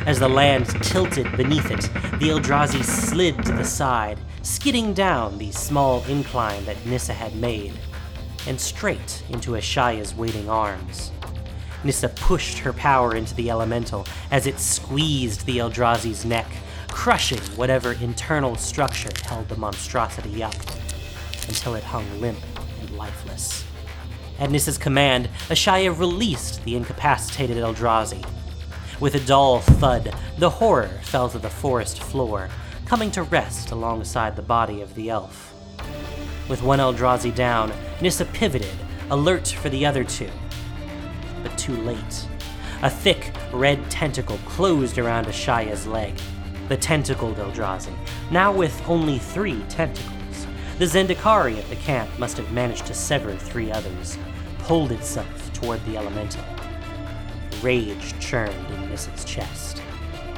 As 0.08 0.20
the 0.20 0.30
land 0.30 0.68
tilted 0.82 1.36
beneath 1.36 1.72
it, 1.72 1.82
the 2.20 2.30
Eldrazi 2.30 2.86
slid 2.86 3.44
to 3.44 3.52
the 3.52 3.66
side, 3.66 4.18
skidding 4.44 4.94
down 4.94 5.38
the 5.38 5.52
small 5.52 6.02
incline 6.06 6.64
that 6.64 6.86
Nissa 6.86 7.14
had 7.14 7.36
made, 7.36 7.74
and 8.48 8.60
straight 8.60 9.24
into 9.30 9.52
Ashaya's 9.52 10.16
waiting 10.16 10.50
arms. 10.50 11.12
Nissa 11.84 12.10
pushed 12.10 12.60
her 12.60 12.74
power 12.74 13.16
into 13.16 13.36
the 13.36 13.50
elemental 13.50 14.06
as 14.32 14.48
it 14.48 14.60
squeezed 14.60 15.46
the 15.46 15.58
Eldrazi's 15.58 16.24
neck, 16.26 16.48
crushing 16.88 17.40
whatever 17.58 17.94
internal 17.94 18.56
structure 18.56 19.12
held 19.26 19.50
the 19.50 19.58
monstrosity 19.58 20.44
up, 20.44 20.56
until 21.48 21.76
it 21.76 21.84
hung 21.84 22.06
limp 22.22 22.40
and 22.80 22.98
lifeless. 22.98 23.66
At 24.40 24.52
Nissa's 24.52 24.78
command, 24.78 25.30
Ashaya 25.50 25.98
released 25.98 26.64
the 26.64 26.76
incapacitated 26.76 27.58
Eldrazi. 27.58 28.26
With 29.00 29.16
a 29.16 29.20
dull 29.20 29.60
thud, 29.60 30.16
the 30.38 30.50
horror 30.50 31.00
fell 31.04 31.30
to 31.30 31.40
the 31.40 31.50
forest 31.50 32.02
floor, 32.02 32.50
coming 32.86 33.12
to 33.12 33.24
rest 33.24 33.72
alongside 33.72 34.36
the 34.36 34.42
body 34.42 34.82
of 34.82 34.96
the 34.96 35.10
elf. 35.10 35.54
With 36.50 36.62
one 36.62 36.80
Eldrazi 36.80 37.34
down, 37.34 37.72
Nissa 38.02 38.26
pivoted, 38.26 38.76
alert 39.10 39.48
for 39.48 39.70
the 39.70 39.86
other 39.86 40.04
two. 40.04 40.30
Too 41.64 41.78
late. 41.78 42.28
A 42.82 42.90
thick, 42.90 43.32
red 43.54 43.90
tentacle 43.90 44.38
closed 44.40 44.98
around 44.98 45.28
Ashaya's 45.28 45.88
leg. 45.88 46.14
The 46.68 46.76
tentacled 46.76 47.38
Eldrazi, 47.38 47.96
now 48.32 48.52
with 48.52 48.78
only 48.90 49.18
three 49.18 49.62
tentacles. 49.70 50.46
The 50.78 50.84
Zendikari 50.84 51.58
at 51.58 51.70
the 51.70 51.78
camp 51.78 52.10
must 52.20 52.36
have 52.36 52.52
managed 52.52 52.86
to 52.88 52.94
sever 52.94 53.34
three 53.38 53.72
others, 53.72 54.18
pulled 54.58 54.92
itself 54.92 55.54
toward 55.54 55.82
the 55.86 55.96
elemental. 55.96 56.44
Rage 57.62 58.14
churned 58.20 58.70
in 58.72 58.90
Nissa's 58.90 59.24
chest. 59.24 59.82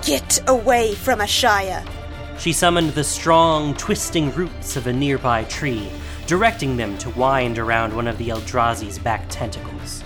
Get 0.03 0.48
away 0.48 0.94
from 0.94 1.22
Ashaya! 1.22 1.89
She 2.38 2.53
summoned 2.53 2.91
the 2.91 3.03
strong, 3.03 3.74
twisting 3.74 4.32
roots 4.34 4.77
of 4.77 4.86
a 4.86 4.94
nearby 4.94 5.46
tree, 5.46 5.89
directing 6.27 6.77
them 6.77 6.96
to 7.00 7.10
wind 7.10 7.58
around 7.58 7.96
one 7.96 8.08
of 8.08 8.20
the 8.20 8.29
Eldrazi's 8.29 9.00
back 9.00 9.25
tentacles. 9.27 10.03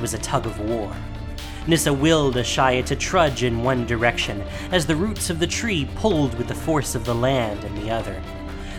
It 0.00 0.08
was 0.08 0.14
a 0.14 0.18
tug 0.18 0.46
of 0.46 0.58
war. 0.60 0.96
Nissa 1.66 1.92
willed 1.92 2.36
Ashaya 2.36 2.82
to 2.86 2.96
trudge 2.96 3.42
in 3.42 3.62
one 3.62 3.84
direction, 3.84 4.42
as 4.72 4.86
the 4.86 4.96
roots 4.96 5.28
of 5.28 5.38
the 5.38 5.46
tree 5.46 5.86
pulled 5.94 6.38
with 6.38 6.48
the 6.48 6.54
force 6.54 6.94
of 6.94 7.04
the 7.04 7.14
land 7.14 7.64
in 7.64 7.74
the 7.74 7.90
other. 7.90 8.18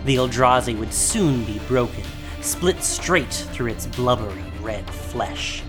The 0.06 0.16
Eldrazi 0.16 0.75
would 0.80 0.92
soon 0.92 1.46
be 1.46 1.60
broken, 1.68 2.04
split 2.42 2.82
straight 2.82 3.32
through 3.32 3.68
its 3.68 3.86
blubbery 3.86 4.44
red 4.62 4.90
flesh. 4.90 5.62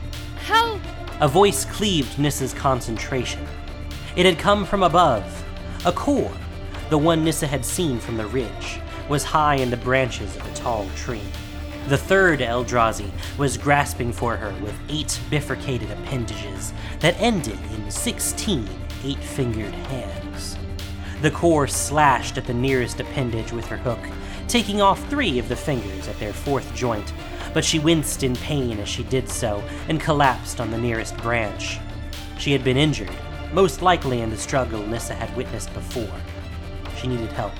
Help! 0.47 0.80
A 1.21 1.28
voice 1.28 1.66
cleaved 1.66 2.18
Nissa's 2.18 2.54
concentration. 2.54 3.47
It 4.16 4.25
had 4.25 4.38
come 4.38 4.64
from 4.64 4.82
above. 4.82 5.44
A 5.85 5.92
kor, 5.92 6.32
the 6.88 6.97
one 6.97 7.25
Nissa 7.25 7.47
had 7.47 7.66
seen 7.66 8.00
from 8.00 8.16
the 8.16 8.26
ridge, 8.28 8.80
was 9.11 9.23
high 9.23 9.56
in 9.56 9.68
the 9.68 9.76
branches 9.76 10.35
of 10.35 10.50
a 10.50 10.54
tall 10.54 10.88
tree. 10.97 11.21
The 11.88 11.98
third 11.98 12.40
Eldrazi 12.40 13.10
was 13.36 13.58
grasping 13.58 14.12
for 14.12 14.36
her 14.36 14.54
with 14.62 14.78
eight 14.88 15.18
bifurcated 15.30 15.90
appendages 15.90 16.72
that 17.00 17.20
ended 17.20 17.58
in 17.74 17.90
sixteen 17.90 18.68
eight 19.04 19.18
fingered 19.18 19.74
hands. 19.74 20.56
The 21.22 21.32
kor 21.32 21.66
slashed 21.66 22.38
at 22.38 22.46
the 22.46 22.54
nearest 22.54 23.00
appendage 23.00 23.52
with 23.52 23.66
her 23.66 23.76
hook, 23.76 23.98
taking 24.46 24.80
off 24.80 25.08
three 25.10 25.38
of 25.40 25.48
the 25.48 25.56
fingers 25.56 26.06
at 26.06 26.18
their 26.20 26.32
fourth 26.32 26.72
joint, 26.74 27.12
but 27.52 27.64
she 27.64 27.80
winced 27.80 28.22
in 28.22 28.36
pain 28.36 28.78
as 28.78 28.88
she 28.88 29.02
did 29.04 29.28
so 29.28 29.62
and 29.88 30.00
collapsed 30.00 30.60
on 30.60 30.70
the 30.70 30.78
nearest 30.78 31.16
branch. 31.18 31.78
She 32.38 32.52
had 32.52 32.62
been 32.62 32.76
injured, 32.76 33.10
most 33.52 33.82
likely 33.82 34.20
in 34.20 34.30
the 34.30 34.36
struggle 34.36 34.86
Nissa 34.86 35.14
had 35.14 35.36
witnessed 35.36 35.74
before. 35.74 36.20
She 36.96 37.08
needed 37.08 37.32
help. 37.32 37.52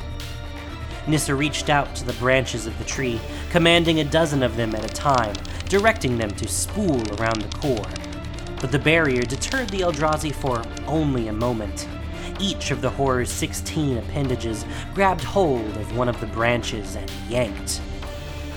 Nissa 1.07 1.35
reached 1.35 1.69
out 1.69 1.95
to 1.97 2.05
the 2.05 2.13
branches 2.15 2.67
of 2.67 2.79
the 2.79 2.85
tree, 2.85 3.21
commanding 3.51 4.01
a 4.01 4.05
dozen 4.05 4.43
of 4.43 4.57
them 4.57 4.75
at 4.75 4.85
a 4.85 4.95
time, 4.95 5.35
directing 5.69 6.17
them 6.17 6.31
to 6.31 6.47
spool 6.47 7.03
around 7.15 7.43
the 7.43 7.57
kor. 7.59 7.85
But 8.61 8.71
the 8.71 8.79
barrier 8.79 9.23
deterred 9.23 9.69
the 9.71 9.81
Eldrazi 9.81 10.33
for 10.33 10.63
only 10.87 11.27
a 11.27 11.33
moment. 11.33 11.89
Each 12.39 12.71
of 12.71 12.81
the 12.81 12.91
horror's 12.91 13.31
16 13.31 13.99
appendages 13.99 14.65
grabbed 14.95 15.25
hold 15.25 15.77
of 15.77 15.97
one 15.97 16.09
of 16.09 16.21
the 16.21 16.27
branches 16.27 16.95
and 16.95 17.11
yanked. 17.29 17.81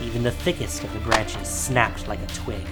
Even 0.04 0.22
the 0.22 0.32
thickest 0.32 0.84
of 0.84 0.94
the 0.94 1.00
branches 1.00 1.48
snapped 1.48 2.08
like 2.08 2.22
a 2.22 2.28
twig. 2.28 2.66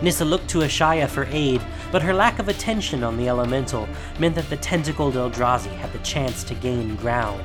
Nissa 0.00 0.24
looked 0.24 0.48
to 0.48 0.60
Ashaya 0.60 1.08
for 1.08 1.24
aid, 1.30 1.60
but 1.92 2.02
her 2.02 2.14
lack 2.14 2.38
of 2.38 2.48
attention 2.48 3.02
on 3.02 3.16
the 3.16 3.28
elemental 3.28 3.86
meant 4.18 4.34
that 4.36 4.48
the 4.48 4.56
tentacled 4.56 5.14
Eldrazi 5.14 5.72
had 5.76 5.92
the 5.92 5.98
chance 5.98 6.42
to 6.44 6.54
gain 6.54 6.96
ground. 6.96 7.44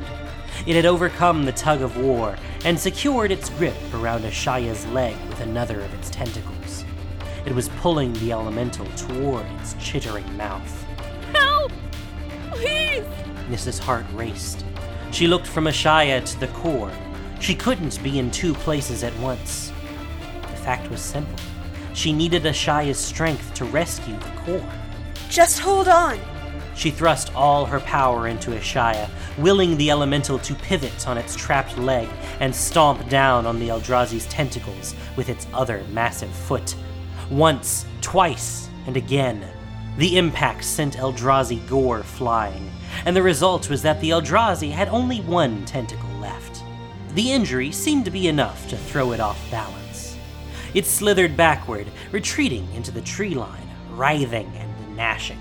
It 0.65 0.75
had 0.75 0.85
overcome 0.85 1.43
the 1.43 1.51
tug 1.51 1.81
of 1.81 1.97
war 1.97 2.37
and 2.65 2.79
secured 2.79 3.31
its 3.31 3.49
grip 3.49 3.75
around 3.93 4.23
Ashaya's 4.23 4.85
leg 4.87 5.15
with 5.27 5.41
another 5.41 5.81
of 5.81 5.93
its 5.93 6.09
tentacles. 6.09 6.85
It 7.45 7.53
was 7.53 7.69
pulling 7.81 8.13
the 8.13 8.31
elemental 8.31 8.85
toward 8.95 9.45
its 9.59 9.75
chittering 9.79 10.37
mouth. 10.37 10.85
Help! 11.33 11.71
Please! 12.51 13.05
Nissa's 13.49 13.79
heart 13.79 14.05
raced. 14.13 14.63
She 15.11 15.27
looked 15.27 15.47
from 15.47 15.65
Ashaya 15.65 16.23
to 16.25 16.39
the 16.39 16.47
kor. 16.47 16.91
She 17.39 17.55
couldn't 17.55 18.01
be 18.01 18.19
in 18.19 18.31
two 18.31 18.53
places 18.53 19.03
at 19.03 19.17
once. 19.19 19.73
The 20.41 20.57
fact 20.57 20.89
was 20.89 21.01
simple. 21.01 21.35
She 21.93 22.13
needed 22.13 22.43
Ashaya's 22.43 22.97
strength 22.97 23.53
to 23.55 23.65
rescue 23.65 24.17
the 24.17 24.31
kor. 24.45 24.65
Just 25.29 25.59
hold 25.59 25.87
on! 25.87 26.19
She 26.75 26.91
thrust 26.91 27.33
all 27.35 27.65
her 27.65 27.79
power 27.79 28.27
into 28.27 28.51
Ashaya, 28.51 29.09
willing 29.37 29.77
the 29.77 29.91
elemental 29.91 30.39
to 30.39 30.55
pivot 30.55 31.07
on 31.07 31.17
its 31.17 31.35
trapped 31.35 31.77
leg 31.77 32.09
and 32.39 32.53
stomp 32.53 33.07
down 33.09 33.45
on 33.45 33.59
the 33.59 33.69
Eldrazi's 33.69 34.25
tentacles 34.27 34.95
with 35.15 35.29
its 35.29 35.47
other 35.53 35.83
massive 35.91 36.31
foot. 36.31 36.75
Once, 37.29 37.85
twice, 38.01 38.69
and 38.87 38.97
again. 38.97 39.45
The 39.97 40.17
impact 40.17 40.63
sent 40.63 40.97
Eldrazi 40.97 41.67
gore 41.69 42.03
flying, 42.03 42.71
and 43.05 43.15
the 43.15 43.21
result 43.21 43.69
was 43.69 43.83
that 43.83 44.01
the 44.01 44.09
Eldrazi 44.09 44.71
had 44.71 44.89
only 44.89 45.21
one 45.21 45.63
tentacle 45.65 46.09
left. 46.19 46.63
The 47.13 47.31
injury 47.31 47.71
seemed 47.71 48.05
to 48.05 48.11
be 48.11 48.27
enough 48.27 48.67
to 48.69 48.77
throw 48.77 49.11
it 49.11 49.19
off 49.19 49.39
balance. 49.51 50.17
It 50.73 50.87
slithered 50.87 51.37
backward, 51.37 51.85
retreating 52.11 52.67
into 52.73 52.89
the 52.89 53.01
tree 53.01 53.35
line, 53.35 53.69
writhing 53.91 54.51
and 54.57 54.97
gnashing. 54.97 55.37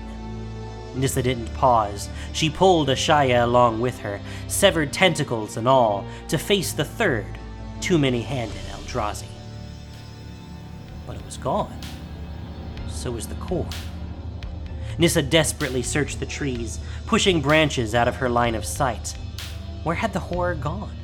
Nissa 0.95 1.23
didn't 1.23 1.53
pause. 1.55 2.09
She 2.33 2.49
pulled 2.49 2.89
Ashaya 2.89 3.43
along 3.43 3.81
with 3.81 3.99
her, 3.99 4.19
severed 4.47 4.93
tentacles 4.93 5.57
and 5.57 5.67
all, 5.67 6.05
to 6.27 6.37
face 6.37 6.73
the 6.73 6.85
third, 6.85 7.25
too 7.81 7.97
many 7.97 8.21
handed 8.21 8.61
Eldrazi. 8.71 9.25
But 11.05 11.15
it 11.15 11.25
was 11.25 11.37
gone. 11.37 11.77
So 12.89 13.11
was 13.11 13.27
the 13.27 13.35
kor. 13.35 13.67
Nissa 14.97 15.21
desperately 15.21 15.81
searched 15.81 16.19
the 16.19 16.25
trees, 16.25 16.79
pushing 17.07 17.41
branches 17.41 17.95
out 17.95 18.07
of 18.07 18.17
her 18.17 18.29
line 18.29 18.55
of 18.55 18.65
sight. 18.65 19.15
Where 19.83 19.95
had 19.95 20.13
the 20.13 20.19
horror 20.19 20.55
gone? 20.55 20.95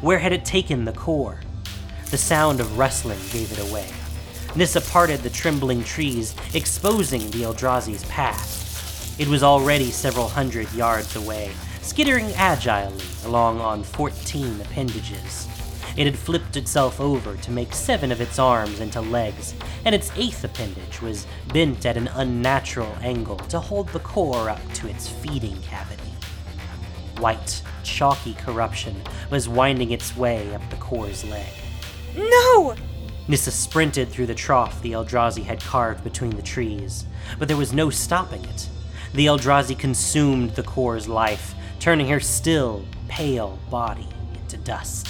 Where 0.00 0.18
had 0.18 0.32
it 0.32 0.44
taken 0.44 0.84
the 0.84 0.92
kor? 0.92 1.40
The 2.10 2.18
sound 2.18 2.60
of 2.60 2.78
rustling 2.78 3.18
gave 3.30 3.52
it 3.52 3.70
away. 3.70 3.88
Nissa 4.54 4.80
parted 4.80 5.20
the 5.20 5.30
trembling 5.30 5.82
trees, 5.82 6.34
exposing 6.54 7.22
the 7.30 7.42
Eldrazi's 7.42 8.04
path. 8.04 8.61
It 9.18 9.28
was 9.28 9.42
already 9.42 9.90
several 9.90 10.26
hundred 10.26 10.72
yards 10.72 11.16
away, 11.16 11.50
skittering 11.82 12.32
agilely 12.32 13.04
along 13.26 13.60
on 13.60 13.84
14 13.84 14.58
appendages. 14.62 15.46
It 15.98 16.06
had 16.06 16.18
flipped 16.18 16.56
itself 16.56 16.98
over 16.98 17.36
to 17.36 17.50
make 17.50 17.74
seven 17.74 18.10
of 18.10 18.22
its 18.22 18.38
arms 18.38 18.80
into 18.80 19.02
legs, 19.02 19.54
and 19.84 19.94
its 19.94 20.10
eighth 20.16 20.42
appendage 20.44 21.02
was 21.02 21.26
bent 21.52 21.84
at 21.84 21.98
an 21.98 22.08
unnatural 22.14 22.96
angle 23.02 23.36
to 23.36 23.60
hold 23.60 23.88
the 23.88 24.00
kor 24.00 24.48
up 24.48 24.72
to 24.74 24.88
its 24.88 25.08
feeding 25.08 25.60
cavity. 25.60 26.10
White, 27.18 27.62
chalky 27.84 28.32
corruption 28.32 29.02
was 29.30 29.46
winding 29.46 29.90
its 29.90 30.16
way 30.16 30.54
up 30.54 30.62
the 30.70 30.76
kor's 30.76 31.22
leg. 31.26 31.52
No! 32.16 32.74
Nissa 33.28 33.50
sprinted 33.50 34.08
through 34.08 34.26
the 34.26 34.34
trough 34.34 34.80
the 34.80 34.92
Eldrazi 34.92 35.44
had 35.44 35.60
carved 35.60 36.02
between 36.02 36.34
the 36.34 36.42
trees, 36.42 37.04
but 37.38 37.46
there 37.46 37.58
was 37.58 37.74
no 37.74 37.90
stopping 37.90 38.42
it. 38.46 38.68
The 39.14 39.26
Eldrazi 39.26 39.78
consumed 39.78 40.54
the 40.54 40.62
kor's 40.62 41.06
life, 41.06 41.54
turning 41.80 42.08
her 42.08 42.20
still, 42.20 42.84
pale 43.08 43.58
body 43.70 44.08
into 44.34 44.56
dust. 44.56 45.06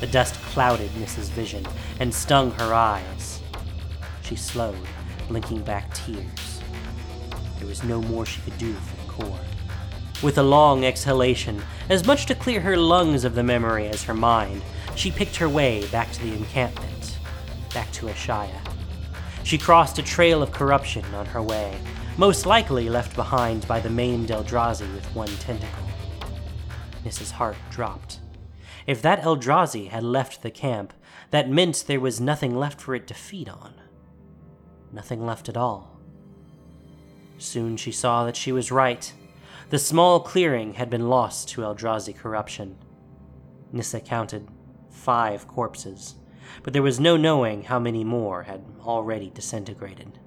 The 0.00 0.06
dust 0.06 0.34
clouded 0.52 0.96
Nissa's 0.96 1.28
vision 1.28 1.66
and 2.00 2.14
stung 2.14 2.50
her 2.52 2.72
eyes. 2.72 3.42
She 4.22 4.36
slowed, 4.36 4.78
blinking 5.28 5.62
back 5.62 5.92
tears. 5.92 6.62
There 7.58 7.66
was 7.66 7.84
no 7.84 8.00
more 8.00 8.24
she 8.24 8.40
could 8.40 8.56
do 8.56 8.72
for 8.72 8.96
the 8.96 9.12
kor. 9.12 9.38
With 10.22 10.38
a 10.38 10.42
long 10.42 10.84
exhalation, 10.84 11.62
as 11.90 12.06
much 12.06 12.24
to 12.26 12.34
clear 12.34 12.60
her 12.60 12.76
lungs 12.76 13.24
of 13.24 13.34
the 13.34 13.42
memory 13.42 13.88
as 13.88 14.02
her 14.04 14.14
mind, 14.14 14.62
she 14.96 15.10
picked 15.10 15.36
her 15.36 15.48
way 15.48 15.86
back 15.88 16.10
to 16.12 16.22
the 16.22 16.34
encampment, 16.34 17.18
back 17.74 17.92
to 17.92 18.06
Ashaya. 18.06 18.60
She 19.44 19.58
crossed 19.58 19.98
a 19.98 20.02
trail 20.02 20.42
of 20.42 20.52
corruption 20.52 21.04
on 21.14 21.26
her 21.26 21.42
way, 21.42 21.78
most 22.18 22.46
likely 22.46 22.88
left 22.88 23.14
behind 23.14 23.66
by 23.68 23.78
the 23.78 23.88
maimed 23.88 24.30
Eldrazi 24.30 24.92
with 24.92 25.06
one 25.14 25.28
tentacle. 25.36 25.84
Nissa's 27.04 27.30
heart 27.30 27.56
dropped. 27.70 28.18
If 28.88 29.00
that 29.02 29.22
Eldrazi 29.22 29.88
had 29.90 30.02
left 30.02 30.42
the 30.42 30.50
camp, 30.50 30.92
that 31.30 31.48
meant 31.48 31.84
there 31.86 32.00
was 32.00 32.20
nothing 32.20 32.56
left 32.56 32.80
for 32.80 32.96
it 32.96 33.06
to 33.06 33.14
feed 33.14 33.48
on. 33.48 33.74
nothing 34.90 35.24
left 35.24 35.48
at 35.48 35.56
all. 35.56 36.00
Soon 37.38 37.76
she 37.76 37.92
saw 37.92 38.24
that 38.24 38.36
she 38.36 38.50
was 38.50 38.72
right. 38.72 39.12
The 39.70 39.78
small 39.78 40.18
clearing 40.18 40.74
had 40.74 40.90
been 40.90 41.08
lost 41.08 41.48
to 41.50 41.60
Eldrazi 41.60 42.16
corruption. 42.16 42.78
Nissa 43.70 44.00
counted 44.00 44.48
five 44.90 45.46
corpses, 45.46 46.16
but 46.64 46.72
there 46.72 46.82
was 46.82 46.98
no 46.98 47.16
knowing 47.16 47.62
how 47.62 47.78
many 47.78 48.02
more 48.02 48.42
had 48.42 48.64
already 48.80 49.30
disintegrated. 49.30 50.18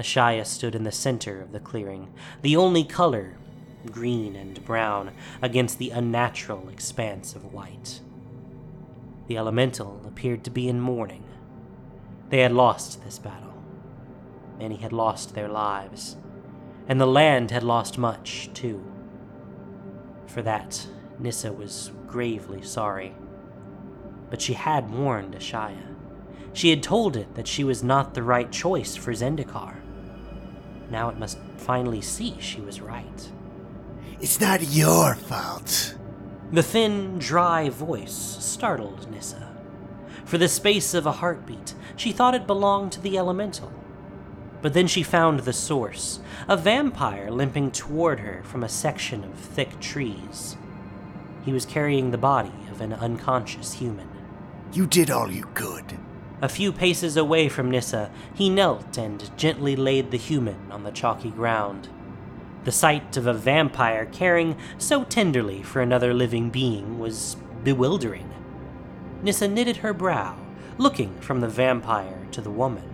Ashaya 0.00 0.46
stood 0.46 0.74
in 0.74 0.84
the 0.84 0.92
center 0.92 1.42
of 1.42 1.52
the 1.52 1.60
clearing, 1.60 2.08
the 2.40 2.56
only 2.56 2.84
color, 2.84 3.36
green 3.92 4.34
and 4.34 4.64
brown, 4.64 5.12
against 5.42 5.78
the 5.78 5.90
unnatural 5.90 6.70
expanse 6.70 7.34
of 7.34 7.52
white. 7.52 8.00
The 9.26 9.36
elemental 9.36 10.00
appeared 10.06 10.42
to 10.44 10.50
be 10.50 10.68
in 10.68 10.80
mourning. 10.80 11.24
They 12.30 12.40
had 12.40 12.52
lost 12.52 13.04
this 13.04 13.18
battle. 13.18 13.62
Many 14.58 14.76
had 14.76 14.92
lost 14.92 15.34
their 15.34 15.48
lives, 15.48 16.16
and 16.88 16.98
the 16.98 17.06
land 17.06 17.50
had 17.50 17.62
lost 17.62 17.98
much, 17.98 18.48
too. 18.54 18.82
For 20.26 20.40
that, 20.42 20.86
Nissa 21.18 21.52
was 21.52 21.92
gravely 22.06 22.62
sorry. 22.62 23.14
But 24.30 24.40
she 24.40 24.54
had 24.54 24.90
warned 24.90 25.34
Ashaya. 25.34 25.94
She 26.54 26.70
had 26.70 26.82
told 26.82 27.16
it 27.16 27.34
that 27.34 27.46
she 27.46 27.64
was 27.64 27.84
not 27.84 28.14
the 28.14 28.22
right 28.22 28.50
choice 28.50 28.96
for 28.96 29.12
Zendikar. 29.12 29.79
Now 30.90 31.08
it 31.08 31.18
must 31.18 31.38
finally 31.56 32.00
see 32.00 32.36
she 32.40 32.60
was 32.60 32.80
right. 32.80 33.30
It's 34.20 34.40
not 34.40 34.62
your 34.62 35.14
fault. 35.14 35.94
The 36.52 36.62
thin, 36.62 37.18
dry 37.18 37.68
voice 37.68 38.36
startled 38.40 39.10
Nissa. 39.10 39.56
For 40.24 40.36
the 40.36 40.48
space 40.48 40.94
of 40.94 41.06
a 41.06 41.12
heartbeat, 41.12 41.74
she 41.96 42.12
thought 42.12 42.34
it 42.34 42.46
belonged 42.46 42.92
to 42.92 43.00
the 43.00 43.16
elemental. 43.16 43.72
But 44.62 44.74
then 44.74 44.86
she 44.86 45.02
found 45.02 45.40
the 45.40 45.52
source 45.52 46.20
a 46.48 46.56
vampire 46.56 47.30
limping 47.30 47.70
toward 47.70 48.20
her 48.20 48.42
from 48.44 48.62
a 48.62 48.68
section 48.68 49.24
of 49.24 49.34
thick 49.34 49.80
trees. 49.80 50.56
He 51.44 51.52
was 51.52 51.64
carrying 51.64 52.10
the 52.10 52.18
body 52.18 52.52
of 52.70 52.80
an 52.80 52.92
unconscious 52.92 53.74
human. 53.74 54.08
You 54.72 54.86
did 54.86 55.10
all 55.10 55.30
you 55.30 55.48
could. 55.54 55.98
A 56.42 56.48
few 56.48 56.72
paces 56.72 57.16
away 57.16 57.48
from 57.50 57.70
Nissa, 57.70 58.10
he 58.34 58.48
knelt 58.48 58.96
and 58.96 59.30
gently 59.36 59.76
laid 59.76 60.10
the 60.10 60.16
human 60.16 60.72
on 60.72 60.84
the 60.84 60.90
chalky 60.90 61.30
ground. 61.30 61.88
The 62.64 62.72
sight 62.72 63.16
of 63.16 63.26
a 63.26 63.34
vampire 63.34 64.06
caring 64.06 64.56
so 64.78 65.04
tenderly 65.04 65.62
for 65.62 65.82
another 65.82 66.14
living 66.14 66.48
being 66.48 66.98
was 66.98 67.36
bewildering. 67.62 68.32
Nissa 69.22 69.48
knitted 69.48 69.78
her 69.78 69.92
brow, 69.92 70.38
looking 70.78 71.20
from 71.20 71.40
the 71.40 71.48
vampire 71.48 72.26
to 72.32 72.40
the 72.40 72.50
woman. 72.50 72.84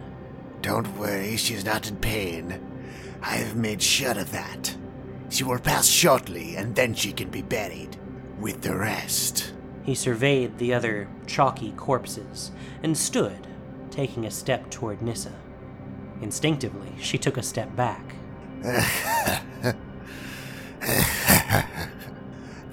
Don't 0.61 0.97
worry, 0.99 1.37
she's 1.37 1.65
not 1.65 1.89
in 1.89 1.97
pain. 1.97 2.61
I 3.23 3.37
have 3.37 3.55
made 3.55 3.81
sure 3.81 4.19
of 4.19 4.33
that. 4.33 4.77
She 5.29 5.45
will 5.45 5.59
pass 5.59 5.87
shortly, 5.87 6.57
and 6.57 6.75
then 6.75 6.95
she 6.95 7.13
can 7.13 7.31
be 7.31 7.43
buried 7.43 7.97
with 8.41 8.63
the 8.63 8.77
rest. 8.77 9.53
He 9.87 9.95
surveyed 9.95 10.59
the 10.59 10.75
other 10.75 11.09
chalky 11.27 11.73
corpses 11.73 12.51
and 12.83 12.99
stood, 12.99 13.47
taking 13.91 14.27
a 14.27 14.31
step 14.31 14.69
toward 14.71 15.01
Nissa. 15.01 15.33
Instinctively, 16.21 16.93
she 17.01 17.17
took 17.17 17.39
a 17.39 17.43
step 17.43 17.75
back. 17.75 18.15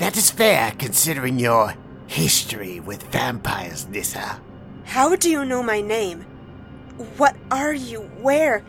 That 0.04 0.18
is 0.18 0.32
fair, 0.32 0.74
considering 0.78 1.40
your 1.40 1.76
history 2.08 2.80
with 2.82 3.04
vampires, 3.04 3.88
Nissa. 3.88 4.42
How 4.84 5.16
do 5.16 5.30
you 5.30 5.46
know 5.46 5.64
my 5.64 5.80
name? 5.80 6.26
What 7.16 7.38
are 7.50 7.74
you? 7.74 8.02
Where? 8.22 8.66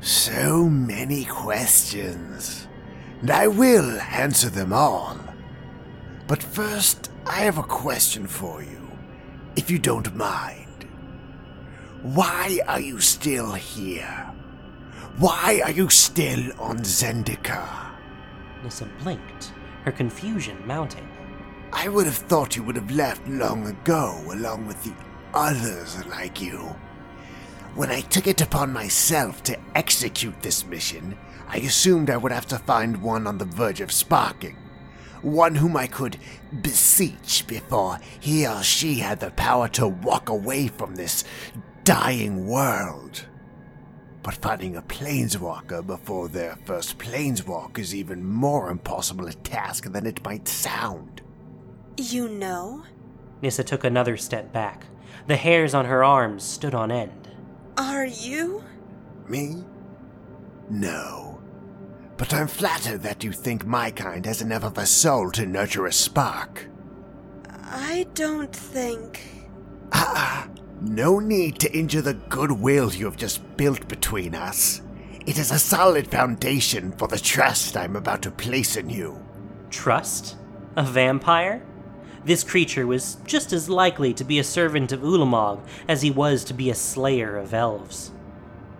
So 0.00 0.68
many 0.68 1.24
questions, 1.26 2.66
and 3.20 3.30
I 3.30 3.48
will 3.48 4.00
answer 4.00 4.48
them 4.48 4.72
all. 4.72 5.18
But 6.26 6.42
first, 6.42 7.10
I 7.28 7.40
have 7.40 7.58
a 7.58 7.64
question 7.64 8.28
for 8.28 8.62
you, 8.62 8.88
if 9.56 9.68
you 9.68 9.80
don't 9.80 10.14
mind. 10.14 10.86
Why 12.02 12.60
are 12.68 12.80
you 12.80 13.00
still 13.00 13.52
here? 13.52 14.32
Why 15.18 15.60
are 15.64 15.72
you 15.72 15.90
still 15.90 16.52
on 16.60 16.78
Zendikar? 16.78 17.96
Nissa 18.62 18.88
blinked, 19.02 19.52
her 19.84 19.90
confusion 19.90 20.64
mounting. 20.66 21.08
I 21.72 21.88
would 21.88 22.06
have 22.06 22.16
thought 22.16 22.54
you 22.54 22.62
would 22.62 22.76
have 22.76 22.92
left 22.92 23.26
long 23.26 23.66
ago, 23.66 24.22
along 24.30 24.66
with 24.66 24.82
the 24.84 24.94
others 25.34 26.06
like 26.06 26.40
you. 26.40 26.76
When 27.74 27.90
I 27.90 28.02
took 28.02 28.28
it 28.28 28.40
upon 28.40 28.72
myself 28.72 29.42
to 29.44 29.58
execute 29.74 30.40
this 30.42 30.64
mission, 30.64 31.18
I 31.48 31.56
assumed 31.58 32.08
I 32.08 32.18
would 32.18 32.32
have 32.32 32.46
to 32.46 32.58
find 32.58 33.02
one 33.02 33.26
on 33.26 33.38
the 33.38 33.44
verge 33.44 33.80
of 33.80 33.90
sparking. 33.90 34.56
One 35.22 35.54
whom 35.54 35.76
I 35.76 35.86
could 35.86 36.18
beseech 36.62 37.46
before 37.46 37.98
he 38.20 38.46
or 38.46 38.62
she 38.62 38.96
had 38.96 39.20
the 39.20 39.30
power 39.30 39.68
to 39.70 39.88
walk 39.88 40.28
away 40.28 40.68
from 40.68 40.94
this 40.94 41.24
dying 41.84 42.46
world. 42.46 43.26
But 44.22 44.34
finding 44.34 44.76
a 44.76 44.82
planeswalker 44.82 45.86
before 45.86 46.28
their 46.28 46.56
first 46.64 46.98
planeswalk 46.98 47.78
is 47.78 47.94
even 47.94 48.24
more 48.24 48.70
impossible 48.70 49.28
a 49.28 49.32
task 49.32 49.92
than 49.92 50.04
it 50.04 50.24
might 50.24 50.48
sound. 50.48 51.22
You 51.96 52.28
know? 52.28 52.82
Nissa 53.40 53.62
took 53.62 53.84
another 53.84 54.16
step 54.16 54.52
back. 54.52 54.86
The 55.26 55.36
hairs 55.36 55.74
on 55.74 55.84
her 55.84 56.02
arms 56.02 56.42
stood 56.42 56.74
on 56.74 56.90
end. 56.90 57.28
Are 57.78 58.06
you? 58.06 58.64
Me? 59.28 59.64
No. 60.68 61.25
But 62.16 62.32
I'm 62.32 62.48
flattered 62.48 63.02
that 63.02 63.22
you 63.22 63.32
think 63.32 63.66
my 63.66 63.90
kind 63.90 64.24
has 64.26 64.40
enough 64.40 64.64
of 64.64 64.78
a 64.78 64.86
soul 64.86 65.30
to 65.32 65.44
nurture 65.44 65.86
a 65.86 65.92
spark. 65.92 66.66
I 67.64 68.06
don't 68.14 68.54
think. 68.54 69.20
Ah, 69.92 70.48
no 70.80 71.18
need 71.18 71.58
to 71.60 71.76
injure 71.76 72.02
the 72.02 72.14
goodwill 72.14 72.92
you 72.92 73.04
have 73.04 73.16
just 73.16 73.56
built 73.56 73.86
between 73.88 74.34
us. 74.34 74.80
It 75.26 75.38
is 75.38 75.50
a 75.50 75.58
solid 75.58 76.06
foundation 76.06 76.92
for 76.92 77.08
the 77.08 77.18
trust 77.18 77.76
I'm 77.76 77.96
about 77.96 78.22
to 78.22 78.30
place 78.30 78.76
in 78.76 78.88
you. 78.88 79.20
Trust? 79.70 80.36
A 80.76 80.84
vampire? 80.84 81.62
This 82.24 82.44
creature 82.44 82.86
was 82.86 83.18
just 83.24 83.52
as 83.52 83.68
likely 83.68 84.14
to 84.14 84.24
be 84.24 84.38
a 84.38 84.44
servant 84.44 84.92
of 84.92 85.00
Ulamog 85.00 85.66
as 85.88 86.02
he 86.02 86.10
was 86.10 86.44
to 86.44 86.54
be 86.54 86.70
a 86.70 86.74
slayer 86.74 87.36
of 87.36 87.52
elves. 87.52 88.12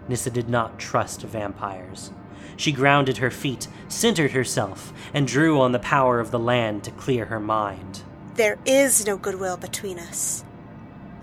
Nissa 0.09 0.31
did 0.31 0.49
not 0.49 0.79
trust 0.79 1.23
vampires. 1.23 2.13
She 2.57 2.73
grounded 2.73 3.19
her 3.19 3.31
feet, 3.31 3.69
centered 3.89 4.33
herself, 4.33 4.93
and 5.13 5.27
drew 5.27 5.61
on 5.61 5.73
the 5.73 5.79
power 5.79 6.21
of 6.21 6.31
the 6.31 6.39
land 6.39 6.85
to 6.85 6.91
clear 6.91 7.27
her 7.27 7.41
mind. 7.41 8.03
There 8.35 8.59
is 8.67 9.07
no 9.07 9.17
goodwill 9.17 9.57
between 9.57 9.99
us. 9.99 10.45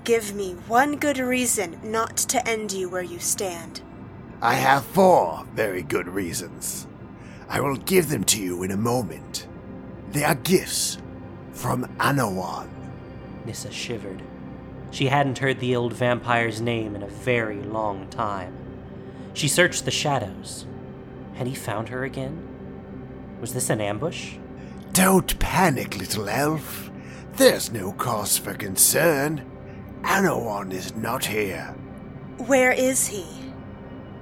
Give 0.04 0.36
me 0.36 0.54
one 0.68 0.98
good 0.98 1.18
reason 1.18 1.80
not 1.84 2.18
to 2.18 2.48
end 2.48 2.72
you 2.72 2.90
where 2.90 3.04
you 3.04 3.20
stand. 3.20 3.82
I 4.42 4.56
have 4.56 4.84
four 4.84 5.46
very 5.54 5.82
good 5.82 6.08
reasons. 6.08 6.88
I 7.48 7.62
will 7.62 7.78
give 7.78 8.10
them 8.10 8.24
to 8.26 8.42
you 8.42 8.64
in 8.64 8.72
a 8.72 8.78
moment. 8.78 9.48
They 10.12 10.24
are 10.24 10.36
gifts 10.36 10.98
from 11.54 11.86
Anowon. 11.98 12.68
Nissa 13.46 13.72
shivered. 13.72 14.22
She 14.92 15.08
hadn't 15.08 15.40
heard 15.40 15.60
the 15.60 15.76
old 15.76 15.94
vampire's 15.94 16.62
name 16.62 16.96
in 16.96 17.04
a 17.04 17.08
very 17.08 17.62
long 17.62 18.08
time. 18.10 18.56
She 19.34 19.48
searched 19.48 19.86
the 19.86 19.92
shadows. 19.92 20.66
Had 21.34 21.48
he 21.48 21.56
found 21.56 21.90
her 21.90 22.04
again? 22.04 22.48
Was 23.42 23.54
this 23.54 23.70
an 23.70 23.82
ambush? 23.82 24.36
Don't 24.94 25.38
panic, 25.40 25.98
little 25.98 26.30
elf. 26.30 26.92
There's 27.36 27.72
no 27.72 27.92
cause 27.94 28.38
for 28.38 28.54
concern. 28.54 29.44
Anowon 30.04 30.72
is 30.72 30.96
not 30.96 31.26
here. 31.26 31.76
Where 32.38 32.72
is 32.72 33.08
he? 33.08 33.26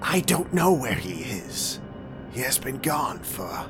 I 0.02 0.22
don't 0.22 0.54
know 0.54 0.72
where 0.72 0.96
he 0.96 1.24
is. 1.24 1.80
He 2.32 2.42
has 2.42 2.58
been 2.58 2.78
gone 2.78 3.20
for 3.20 3.66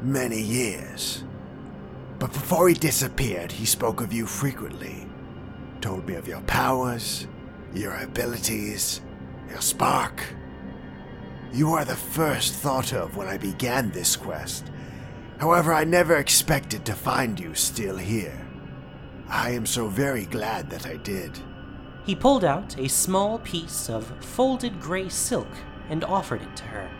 many 0.00 0.40
years. 0.40 1.24
But 2.18 2.32
before 2.32 2.68
he 2.68 2.74
disappeared, 2.74 3.50
he 3.50 3.66
spoke 3.66 4.00
of 4.00 4.12
you 4.12 4.26
frequently. 4.26 5.06
Told 5.80 6.06
me 6.06 6.14
of 6.14 6.28
your 6.28 6.40
powers, 6.42 7.26
your 7.74 7.96
abilities, 7.96 9.00
your 9.50 9.60
spark. 9.60 10.22
You 11.54 11.74
are 11.74 11.84
the 11.84 11.94
first 11.94 12.54
thought 12.54 12.94
of 12.94 13.14
when 13.14 13.28
I 13.28 13.36
began 13.36 13.90
this 13.90 14.16
quest. 14.16 14.70
However, 15.38 15.74
I 15.74 15.84
never 15.84 16.16
expected 16.16 16.86
to 16.86 16.94
find 16.94 17.38
you 17.38 17.54
still 17.54 17.98
here. 17.98 18.46
I 19.28 19.50
am 19.50 19.66
so 19.66 19.88
very 19.88 20.24
glad 20.24 20.70
that 20.70 20.86
I 20.86 20.96
did. 20.96 21.38
He 22.06 22.14
pulled 22.14 22.42
out 22.42 22.78
a 22.78 22.88
small 22.88 23.38
piece 23.40 23.90
of 23.90 24.06
folded 24.24 24.80
gray 24.80 25.10
silk 25.10 25.48
and 25.90 26.04
offered 26.04 26.40
it 26.40 26.56
to 26.56 26.64
her. 26.64 26.90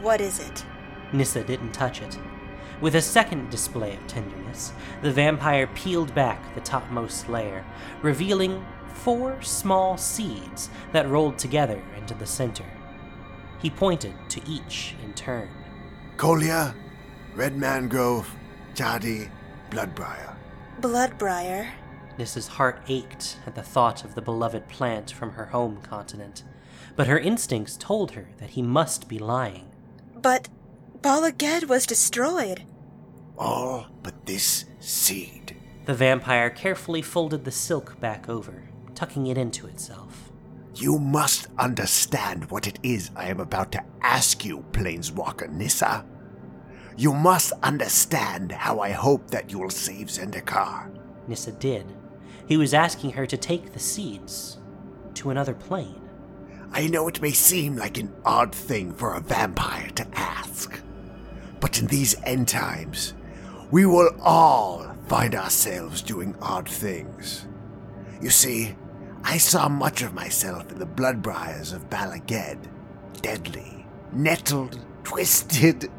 What 0.00 0.20
is 0.20 0.40
it? 0.40 0.64
Nissa 1.12 1.44
didn't 1.44 1.72
touch 1.72 2.02
it. 2.02 2.18
With 2.80 2.96
a 2.96 3.00
second 3.00 3.50
display 3.50 3.94
of 3.94 4.04
tenderness, 4.08 4.72
the 5.02 5.12
vampire 5.12 5.68
peeled 5.68 6.12
back 6.12 6.56
the 6.56 6.60
topmost 6.60 7.28
layer, 7.28 7.64
revealing 8.02 8.66
four 8.94 9.40
small 9.42 9.96
seeds 9.96 10.70
that 10.90 11.08
rolled 11.08 11.38
together 11.38 11.80
into 11.96 12.14
the 12.14 12.26
center. 12.26 12.66
He 13.62 13.70
pointed 13.70 14.14
to 14.30 14.40
each 14.46 14.96
in 15.04 15.14
turn. 15.14 15.48
Colia, 16.16 16.74
Red 17.34 17.56
Mangrove, 17.56 18.28
Jadi, 18.74 19.30
Bloodbriar. 19.70 20.34
Bloodbriar. 20.80 21.70
Nissa's 22.18 22.48
heart 22.48 22.82
ached 22.88 23.38
at 23.46 23.54
the 23.54 23.62
thought 23.62 24.04
of 24.04 24.16
the 24.16 24.20
beloved 24.20 24.68
plant 24.68 25.12
from 25.12 25.32
her 25.32 25.46
home 25.46 25.80
continent, 25.82 26.42
but 26.96 27.06
her 27.06 27.18
instincts 27.18 27.76
told 27.76 28.10
her 28.12 28.28
that 28.38 28.50
he 28.50 28.62
must 28.62 29.08
be 29.08 29.18
lying. 29.18 29.70
But 30.20 30.48
Bala 31.00 31.32
Ged 31.32 31.68
was 31.68 31.86
destroyed. 31.86 32.64
All 33.38 33.86
but 34.02 34.26
this 34.26 34.64
seed. 34.80 35.56
The 35.86 35.94
vampire 35.94 36.50
carefully 36.50 37.00
folded 37.00 37.44
the 37.44 37.50
silk 37.50 37.98
back 38.00 38.28
over, 38.28 38.64
tucking 38.94 39.26
it 39.28 39.38
into 39.38 39.66
itself. 39.68 40.31
You 40.74 40.98
must 40.98 41.48
understand 41.58 42.50
what 42.50 42.66
it 42.66 42.78
is 42.82 43.10
I 43.14 43.26
am 43.26 43.40
about 43.40 43.72
to 43.72 43.84
ask 44.00 44.44
you, 44.44 44.64
Planeswalker 44.72 45.50
Nissa. 45.50 46.04
You 46.96 47.12
must 47.12 47.52
understand 47.62 48.52
how 48.52 48.80
I 48.80 48.90
hope 48.90 49.30
that 49.30 49.50
you 49.50 49.58
will 49.58 49.70
save 49.70 50.08
Zendikar. 50.08 50.90
Nissa 51.28 51.52
did. 51.52 51.86
He 52.46 52.56
was 52.56 52.74
asking 52.74 53.12
her 53.12 53.26
to 53.26 53.36
take 53.36 53.72
the 53.72 53.78
seeds 53.78 54.58
to 55.14 55.30
another 55.30 55.54
plane. 55.54 56.00
I 56.72 56.86
know 56.86 57.06
it 57.06 57.20
may 57.20 57.32
seem 57.32 57.76
like 57.76 57.98
an 57.98 58.12
odd 58.24 58.54
thing 58.54 58.94
for 58.94 59.14
a 59.14 59.20
vampire 59.20 59.90
to 59.90 60.06
ask, 60.14 60.80
but 61.60 61.78
in 61.78 61.86
these 61.86 62.16
end 62.24 62.48
times, 62.48 63.12
we 63.70 63.84
will 63.84 64.10
all 64.20 64.94
find 65.06 65.34
ourselves 65.34 66.00
doing 66.00 66.34
odd 66.40 66.68
things. 66.68 67.46
You 68.22 68.30
see, 68.30 68.74
I 69.24 69.38
saw 69.38 69.68
much 69.68 70.02
of 70.02 70.14
myself 70.14 70.70
in 70.72 70.78
the 70.78 70.86
bloodbriars 70.86 71.72
of 71.72 71.88
Bala 71.88 72.18
Ged, 72.26 72.68
deadly, 73.20 73.86
nettled, 74.12 74.84
twisted. 75.04 75.90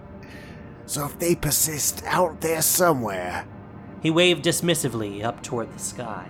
So 0.86 1.05
if 1.05 1.17
they 1.19 1.36
persist 1.36 2.03
out 2.05 2.41
there 2.41 2.62
somewhere, 2.62 3.45
He 4.01 4.12
waved 4.12 4.43
dismissively 4.43 5.23
up 5.23 5.41
toward 5.41 5.73
the 5.73 5.79
sky. 5.79 6.27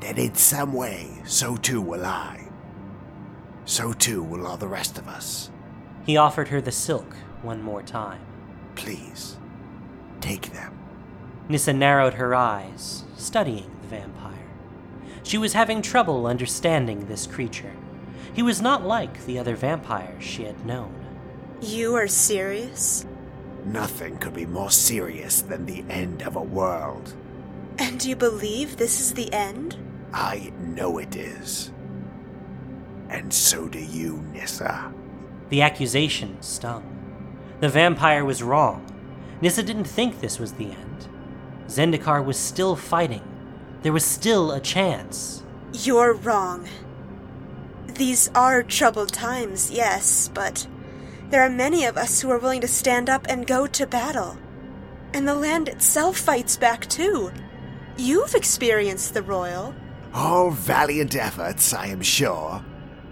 then 0.00 0.18
in 0.18 0.34
some 0.34 0.72
way, 0.72 1.08
so 1.24 1.56
too 1.56 1.80
will 1.80 2.04
I. 2.04 2.48
So 3.64 3.92
too 3.92 4.22
will 4.22 4.46
all 4.46 4.56
the 4.56 4.66
rest 4.66 4.98
of 4.98 5.06
us. 5.06 5.50
He 6.04 6.16
offered 6.16 6.48
her 6.48 6.60
the 6.60 6.72
silk 6.72 7.14
one 7.42 7.62
more 7.62 7.82
time. 7.82 8.20
Please, 8.74 9.36
take 10.20 10.52
them. 10.52 10.76
Nissa 11.48 11.72
narrowed 11.72 12.14
her 12.14 12.34
eyes, 12.34 13.04
studying 13.16 13.70
the 13.82 13.88
vampire. 13.88 14.32
She 15.22 15.38
was 15.38 15.52
having 15.52 15.82
trouble 15.82 16.26
understanding 16.26 17.06
this 17.06 17.26
creature. 17.26 17.72
He 18.34 18.42
was 18.42 18.60
not 18.60 18.84
like 18.84 19.24
the 19.24 19.38
other 19.38 19.54
vampires 19.56 20.24
she 20.24 20.44
had 20.44 20.66
known. 20.66 20.94
You 21.60 21.94
are 21.94 22.08
serious? 22.08 23.06
Nothing 23.64 24.18
could 24.18 24.34
be 24.34 24.46
more 24.46 24.70
serious 24.70 25.42
than 25.42 25.66
the 25.66 25.84
end 25.88 26.22
of 26.22 26.36
a 26.36 26.42
world. 26.42 27.14
And 27.78 28.04
you 28.04 28.16
believe 28.16 28.76
this 28.76 29.00
is 29.00 29.14
the 29.14 29.32
end? 29.32 29.76
I 30.12 30.52
know 30.58 30.98
it 30.98 31.14
is. 31.14 31.70
And 33.08 33.32
so 33.32 33.68
do 33.68 33.78
you, 33.78 34.24
Nissa. 34.32 34.92
The 35.50 35.62
accusation 35.62 36.40
stung. 36.42 36.88
The 37.60 37.68
vampire 37.68 38.24
was 38.24 38.42
wrong. 38.42 38.86
Nissa 39.40 39.62
didn't 39.62 39.84
think 39.84 40.20
this 40.20 40.38
was 40.38 40.54
the 40.54 40.70
end. 40.70 41.08
Zendikar 41.66 42.24
was 42.24 42.38
still 42.38 42.74
fighting. 42.74 43.22
There 43.82 43.92
was 43.92 44.04
still 44.04 44.52
a 44.52 44.60
chance. 44.60 45.42
You're 45.72 46.14
wrong. 46.14 46.68
These 47.86 48.30
are 48.34 48.62
troubled 48.62 49.12
times, 49.12 49.70
yes, 49.70 50.30
but 50.32 50.66
there 51.30 51.42
are 51.42 51.50
many 51.50 51.84
of 51.84 51.96
us 51.96 52.20
who 52.20 52.30
are 52.30 52.38
willing 52.38 52.60
to 52.60 52.68
stand 52.68 53.10
up 53.10 53.26
and 53.28 53.46
go 53.46 53.66
to 53.66 53.86
battle. 53.86 54.36
And 55.14 55.26
the 55.26 55.34
land 55.34 55.68
itself 55.68 56.16
fights 56.18 56.56
back 56.56 56.86
too. 56.88 57.32
You've 57.96 58.34
experienced 58.34 59.14
the 59.14 59.22
Roil. 59.22 59.74
All 60.14 60.50
valiant 60.50 61.16
efforts, 61.16 61.74
I 61.74 61.86
am 61.86 62.02
sure. 62.02 62.64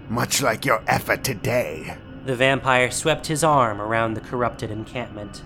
Much 0.07 0.41
like 0.41 0.65
your 0.65 0.83
effort 0.87 1.23
today. 1.23 1.97
The 2.25 2.35
vampire 2.35 2.91
swept 2.91 3.27
his 3.27 3.43
arm 3.43 3.81
around 3.81 4.13
the 4.13 4.21
corrupted 4.21 4.71
encampment. 4.71 5.41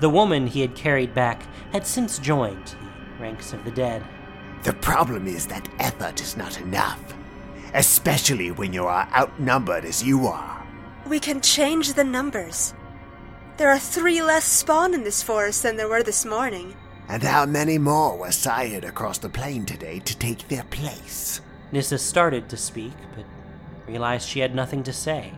The 0.00 0.10
woman 0.10 0.46
he 0.46 0.62
had 0.62 0.74
carried 0.74 1.14
back 1.14 1.46
had 1.72 1.86
since 1.86 2.18
joined 2.18 2.66
the 2.66 3.22
ranks 3.22 3.52
of 3.52 3.64
the 3.64 3.70
dead. 3.70 4.02
The 4.64 4.72
problem 4.72 5.26
is 5.26 5.46
that 5.46 5.68
effort 5.78 6.22
is 6.22 6.38
not 6.38 6.58
enough. 6.60 7.14
Especially 7.74 8.50
when 8.50 8.72
you 8.72 8.86
are 8.86 9.06
outnumbered 9.14 9.84
as 9.84 10.02
you 10.02 10.26
are. 10.26 10.66
We 11.06 11.20
can 11.20 11.42
change 11.42 11.92
the 11.92 12.04
numbers. 12.04 12.72
There 13.58 13.68
are 13.68 13.78
three 13.78 14.22
less 14.22 14.44
spawn 14.44 14.94
in 14.94 15.04
this 15.04 15.22
forest 15.22 15.62
than 15.62 15.76
there 15.76 15.88
were 15.88 16.02
this 16.02 16.24
morning. 16.24 16.74
And 17.08 17.22
how 17.22 17.44
many 17.44 17.76
more 17.76 18.16
were 18.16 18.32
sired 18.32 18.84
across 18.84 19.18
the 19.18 19.28
plain 19.28 19.66
today 19.66 19.98
to 20.00 20.18
take 20.18 20.48
their 20.48 20.64
place? 20.64 21.42
Nissa 21.70 21.98
started 21.98 22.48
to 22.48 22.56
speak, 22.56 22.94
but 23.14 23.26
realized 23.86 24.26
she 24.26 24.40
had 24.40 24.54
nothing 24.54 24.82
to 24.84 24.92
say. 24.94 25.30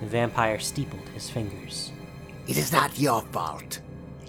The 0.00 0.06
vampire 0.06 0.58
steepled 0.58 1.08
his 1.10 1.30
fingers. 1.30 1.92
It 2.48 2.56
is 2.56 2.72
not 2.72 2.98
your 2.98 3.22
fault. 3.22 3.80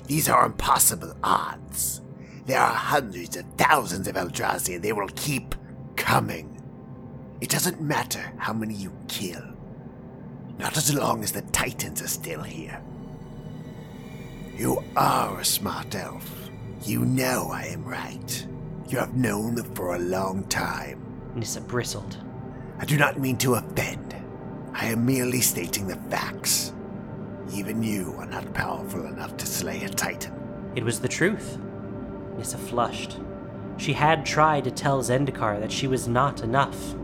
These 0.05 0.29
are 0.29 0.45
impossible 0.45 1.15
odds. 1.23 2.01
There 2.49 2.59
are 2.59 2.73
hundreds 2.73 3.37
of 3.37 3.45
thousands 3.59 4.07
of 4.07 4.15
Eldrazi 4.15 4.73
and 4.73 4.83
they 4.83 4.91
will 4.91 5.07
keep 5.09 5.53
coming. 5.95 6.59
It 7.41 7.49
doesn't 7.51 7.79
matter 7.79 8.33
how 8.37 8.53
many 8.53 8.73
you 8.73 8.91
kill. 9.07 9.43
Not 10.57 10.75
as 10.75 10.91
long 10.91 11.23
as 11.23 11.31
the 11.31 11.43
Titans 11.43 12.01
are 12.01 12.07
still 12.07 12.41
here. 12.41 12.81
You 14.57 14.83
are 14.95 15.39
a 15.39 15.45
smart 15.45 15.93
elf. 15.93 16.49
You 16.81 17.05
know 17.05 17.51
I 17.53 17.65
am 17.65 17.85
right. 17.85 18.47
You 18.87 18.97
have 18.97 19.13
known 19.13 19.61
for 19.75 19.93
a 19.93 19.99
long 19.99 20.43
time. 20.45 21.05
Nissa 21.35 21.61
bristled. 21.61 22.17
I 22.79 22.85
do 22.85 22.97
not 22.97 23.19
mean 23.19 23.37
to 23.37 23.53
offend. 23.53 24.15
I 24.73 24.87
am 24.87 25.05
merely 25.05 25.41
stating 25.41 25.85
the 25.85 25.97
facts. 26.09 26.73
Even 27.53 27.83
you 27.83 28.15
are 28.17 28.25
not 28.25 28.55
powerful 28.55 29.05
enough 29.05 29.37
to 29.37 29.45
slay 29.45 29.83
a 29.83 29.89
Titan. 29.89 30.33
It 30.75 30.83
was 30.83 30.99
the 30.99 31.07
truth. 31.07 31.59
Nissa 32.39 32.57
flushed. 32.57 33.17
She 33.77 33.93
had 33.93 34.25
tried 34.25 34.63
to 34.63 34.71
tell 34.71 35.01
Zendikar 35.01 35.59
that 35.59 35.71
she 35.71 35.87
was 35.87 36.07
not 36.07 36.41
enough. 36.41 36.95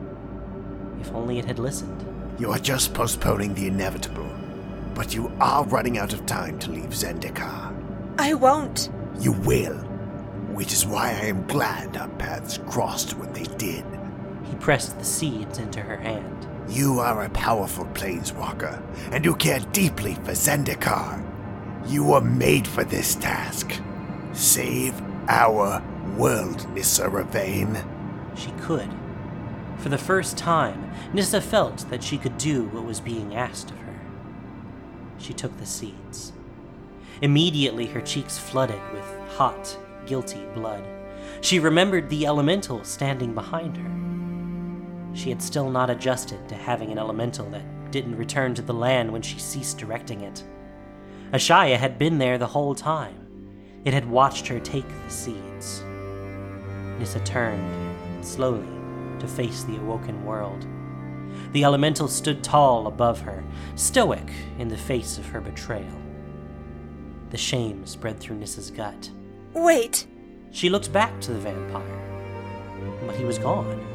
If 1.02 1.13
only 1.13 1.39
it 1.39 1.45
had 1.45 1.60
listened. 1.60 2.06
You 2.39 2.52
are 2.52 2.60
just 2.60 2.93
postponing 2.93 3.54
the 3.54 3.67
inevitable. 3.67 4.30
But 4.93 5.13
you 5.13 5.32
are 5.41 5.65
running 5.65 5.98
out 5.98 6.13
of 6.13 6.26
time 6.26 6.58
to 6.60 6.71
leave 6.71 6.89
Zendikar. 6.91 7.74
I 8.17 8.34
won't. 8.34 8.89
You 9.19 9.34
will. 9.34 9.76
Which 10.56 10.71
is 10.71 10.86
why 10.86 11.10
I 11.10 11.26
am 11.26 11.45
glad 11.48 11.98
our 11.98 12.08
paths 12.10 12.60
crossed 12.65 13.17
when 13.17 13.34
they 13.34 13.43
did. 13.58 13.84
He 14.45 14.56
pressed 14.56 14.98
the 14.98 15.04
seeds 15.04 15.60
into 15.60 15.82
her 15.82 15.98
hand. 15.98 16.48
You 16.69 17.00
are 17.00 17.26
a 17.26 17.30
powerful 17.30 17.86
planeswalker, 17.88 18.82
and 19.12 19.26
you 19.26 19.36
care 19.36 19.60
deeply 19.74 20.15
for 20.15 20.32
Zendikar. 20.32 21.21
You 21.88 22.06
were 22.06 22.21
made 22.21 22.67
for 22.67 22.86
this 22.86 23.15
task. 23.15 23.74
Save 24.34 25.02
our 25.27 25.83
world, 26.17 26.69
Nissa 26.73 27.07
Revane. 27.07 27.85
She 28.38 28.51
could. 28.61 28.89
For 29.77 29.89
the 29.89 29.97
first 29.97 30.38
time, 30.38 30.91
Nissa 31.13 31.41
felt 31.41 31.89
that 31.89 32.03
she 32.03 32.17
could 32.17 32.38
do 32.38 32.65
what 32.65 32.85
was 32.85 32.99
being 32.99 33.35
asked 33.35 33.71
of 33.71 33.77
her. 33.79 33.99
She 35.17 35.33
took 35.33 35.57
the 35.57 35.65
seeds. 35.65 36.33
Immediately, 37.21 37.88
her 37.88 38.01
cheeks 38.01 38.38
flooded 38.38 38.81
with 38.91 39.05
hot, 39.35 39.77
guilty 40.05 40.45
blood. 40.53 40.83
She 41.41 41.59
remembered 41.59 42.09
the 42.09 42.25
elemental 42.25 42.83
standing 42.83 43.33
behind 43.33 43.77
her. 43.77 45.15
She 45.15 45.29
had 45.29 45.41
still 45.41 45.69
not 45.69 45.89
adjusted 45.89 46.47
to 46.49 46.55
having 46.55 46.91
an 46.91 46.97
elemental 46.97 47.49
that 47.51 47.91
didn't 47.91 48.17
return 48.17 48.53
to 48.55 48.61
the 48.61 48.73
land 48.73 49.11
when 49.11 49.21
she 49.21 49.39
ceased 49.39 49.77
directing 49.77 50.21
it. 50.21 50.43
Ashaya 51.31 51.77
had 51.77 51.97
been 51.97 52.17
there 52.17 52.38
the 52.38 52.47
whole 52.47 52.75
time. 52.75 53.24
It 53.86 53.93
had 53.93 54.10
watched 54.10 54.48
her 54.48 54.60
take 54.60 54.88
the 54.88 55.10
seeds. 55.12 55.84
Nissa 57.00 57.19
turned, 57.19 58.26
slowly, 58.26 58.67
to 59.19 59.28
face 59.28 59.63
the 59.63 59.78
awoken 59.78 60.26
world. 60.26 60.65
The 61.52 61.63
elemental 61.63 62.08
stood 62.08 62.43
tall 62.43 62.88
above 62.88 63.21
her, 63.21 63.43
stoic 63.76 64.32
in 64.58 64.69
the 64.69 64.78
face 64.78 65.19
of 65.19 65.28
her 65.28 65.39
betrayal. 65.39 66.02
The 67.30 67.38
shame 67.38 67.86
spread 67.86 68.19
through 68.19 68.38
Nissa's 68.38 68.71
gut. 68.71 69.12
Wait. 69.54 70.08
She 70.52 70.69
looked 70.69 70.91
back 70.91 71.19
to 71.21 71.34
the 71.34 71.39
vampire, 71.39 73.02
but 73.06 73.15
he 73.15 73.26
was 73.26 73.38
gone. 73.38 73.86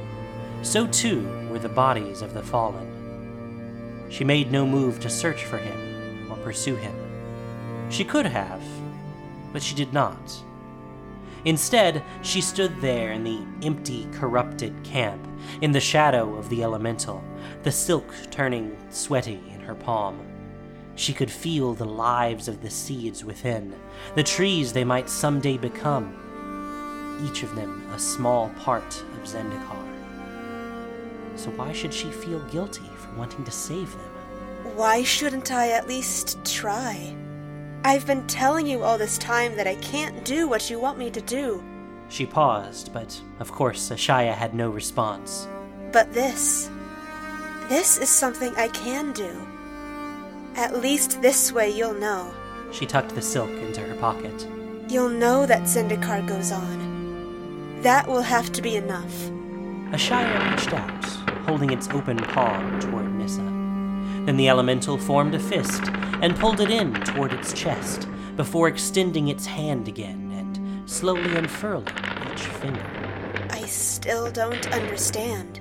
So 0.63 0.87
too 0.87 1.49
were 1.51 1.59
the 1.59 1.69
bodies 1.69 2.23
of 2.23 2.35
the 2.35 2.43
fallen. 2.43 4.07
She 4.11 4.25
made 4.25 4.53
no 4.53 4.67
move 4.67 5.01
to 5.01 5.11
search 5.11 5.45
for 5.45 5.59
him 5.59 6.31
or 6.31 6.37
pursue 6.37 6.77
him. 6.77 6.95
She 7.91 8.05
could 8.05 8.27
have, 8.27 8.63
but 9.53 9.63
she 9.63 9.75
did 9.75 9.93
not. 9.93 10.43
Instead, 11.45 12.03
she 12.23 12.41
stood 12.41 12.79
there 12.81 13.13
in 13.13 13.25
the 13.25 13.41
empty, 13.63 14.07
corrupted 14.13 14.75
camp, 14.85 15.27
in 15.63 15.73
the 15.73 15.81
shadow 15.81 16.35
of 16.35 16.49
the 16.51 16.63
elemental, 16.63 17.25
the 17.63 17.73
silk 17.73 18.13
turning 18.31 18.77
sweaty 18.91 19.41
in 19.55 19.61
her 19.61 19.75
palm. 19.75 20.21
She 20.97 21.15
could 21.15 21.31
feel 21.31 21.73
the 21.73 21.87
lives 21.87 22.47
of 22.47 22.61
the 22.61 22.69
seeds 22.69 23.25
within, 23.25 23.75
the 24.15 24.23
trees 24.23 24.73
they 24.73 24.85
might 24.85 25.09
someday 25.09 25.57
become, 25.57 26.15
each 27.25 27.43
of 27.43 27.55
them 27.55 27.87
a 27.95 27.99
small 27.99 28.51
part 28.51 29.03
of 29.15 29.27
Zendikar. 29.29 29.87
So 31.37 31.51
why 31.53 31.73
should 31.73 31.95
she 31.95 32.11
feel 32.11 32.41
guilty 32.51 32.89
for 32.99 33.17
wanting 33.17 33.45
to 33.45 33.51
save 33.51 33.93
them? 33.93 34.75
Why 34.77 35.03
shouldn't 35.03 35.51
I 35.51 35.71
at 35.71 35.89
least 35.89 36.45
try? 36.45 37.17
I've 37.83 38.07
been 38.07 38.27
telling 38.27 38.67
you 38.67 38.83
all 38.83 38.99
this 38.99 39.17
time 39.17 39.57
that 39.57 39.67
I 39.67 39.75
can't 39.77 40.23
do 40.23 40.47
what 40.47 40.69
you 40.69 40.79
want 40.79 40.99
me 40.99 41.11
to 41.11 41.21
do. 41.23 41.65
She 42.11 42.27
paused, 42.27 42.93
but 42.93 43.19
of 43.39 43.51
course 43.51 43.89
Ashaya 43.89 44.35
had 44.35 44.55
no 44.55 44.69
response. 44.69 45.49
But 45.91 46.13
this. 46.13 46.69
This 47.71 47.97
is 47.97 48.11
something 48.11 48.55
I 48.57 48.69
can 48.69 49.13
do. 49.13 49.47
At 50.57 50.83
least 50.83 51.23
this 51.23 51.53
way 51.53 51.71
you'll 51.71 51.95
know. 51.95 52.31
She 52.71 52.85
tucked 52.85 53.15
the 53.15 53.23
silk 53.23 53.51
into 53.51 53.81
her 53.81 53.95
pocket. 53.95 54.47
You'll 54.89 55.09
know 55.09 55.47
that 55.47 55.63
Zendikar 55.63 56.27
goes 56.27 56.53
on. 56.53 57.81
That 57.81 58.07
will 58.07 58.23
have 58.23 58.53
to 58.53 58.61
be 58.61 58.77
enough. 58.77 59.15
Ashaya 59.93 60.51
reached 60.51 60.75
out, 60.75 61.05
holding 61.47 61.71
its 61.71 61.89
open 61.89 62.19
palm 62.19 62.79
toward. 62.79 63.00
Then 64.27 64.37
the 64.37 64.49
elemental 64.49 64.99
formed 64.99 65.35
a 65.35 65.39
fist 65.39 65.83
and 66.23 66.39
pulled 66.39 66.61
it 66.61 66.71
in 66.71 66.93
toward 66.95 67.33
its 67.33 67.53
chest 67.53 68.09
before 68.37 68.69
extending 68.69 69.29
its 69.29 69.47
hand 69.47 69.89
again 69.89 70.31
and 70.37 70.89
slowly 70.89 71.37
unfurling 71.37 71.89
each 72.33 72.43
finger. 72.43 72.85
I 73.51 73.63
still 73.67 74.31
don't 74.31 74.71
understand. 74.73 75.61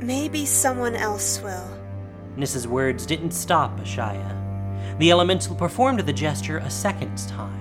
Maybe 0.00 0.46
someone 0.46 0.96
else 0.96 1.40
will. 1.42 1.68
Nissa's 2.36 2.66
words 2.66 3.06
didn't 3.06 3.32
stop 3.32 3.78
Ashaya. 3.78 4.98
The 4.98 5.10
elemental 5.10 5.54
performed 5.54 6.00
the 6.00 6.12
gesture 6.12 6.58
a 6.58 6.70
second 6.70 7.16
time. 7.28 7.60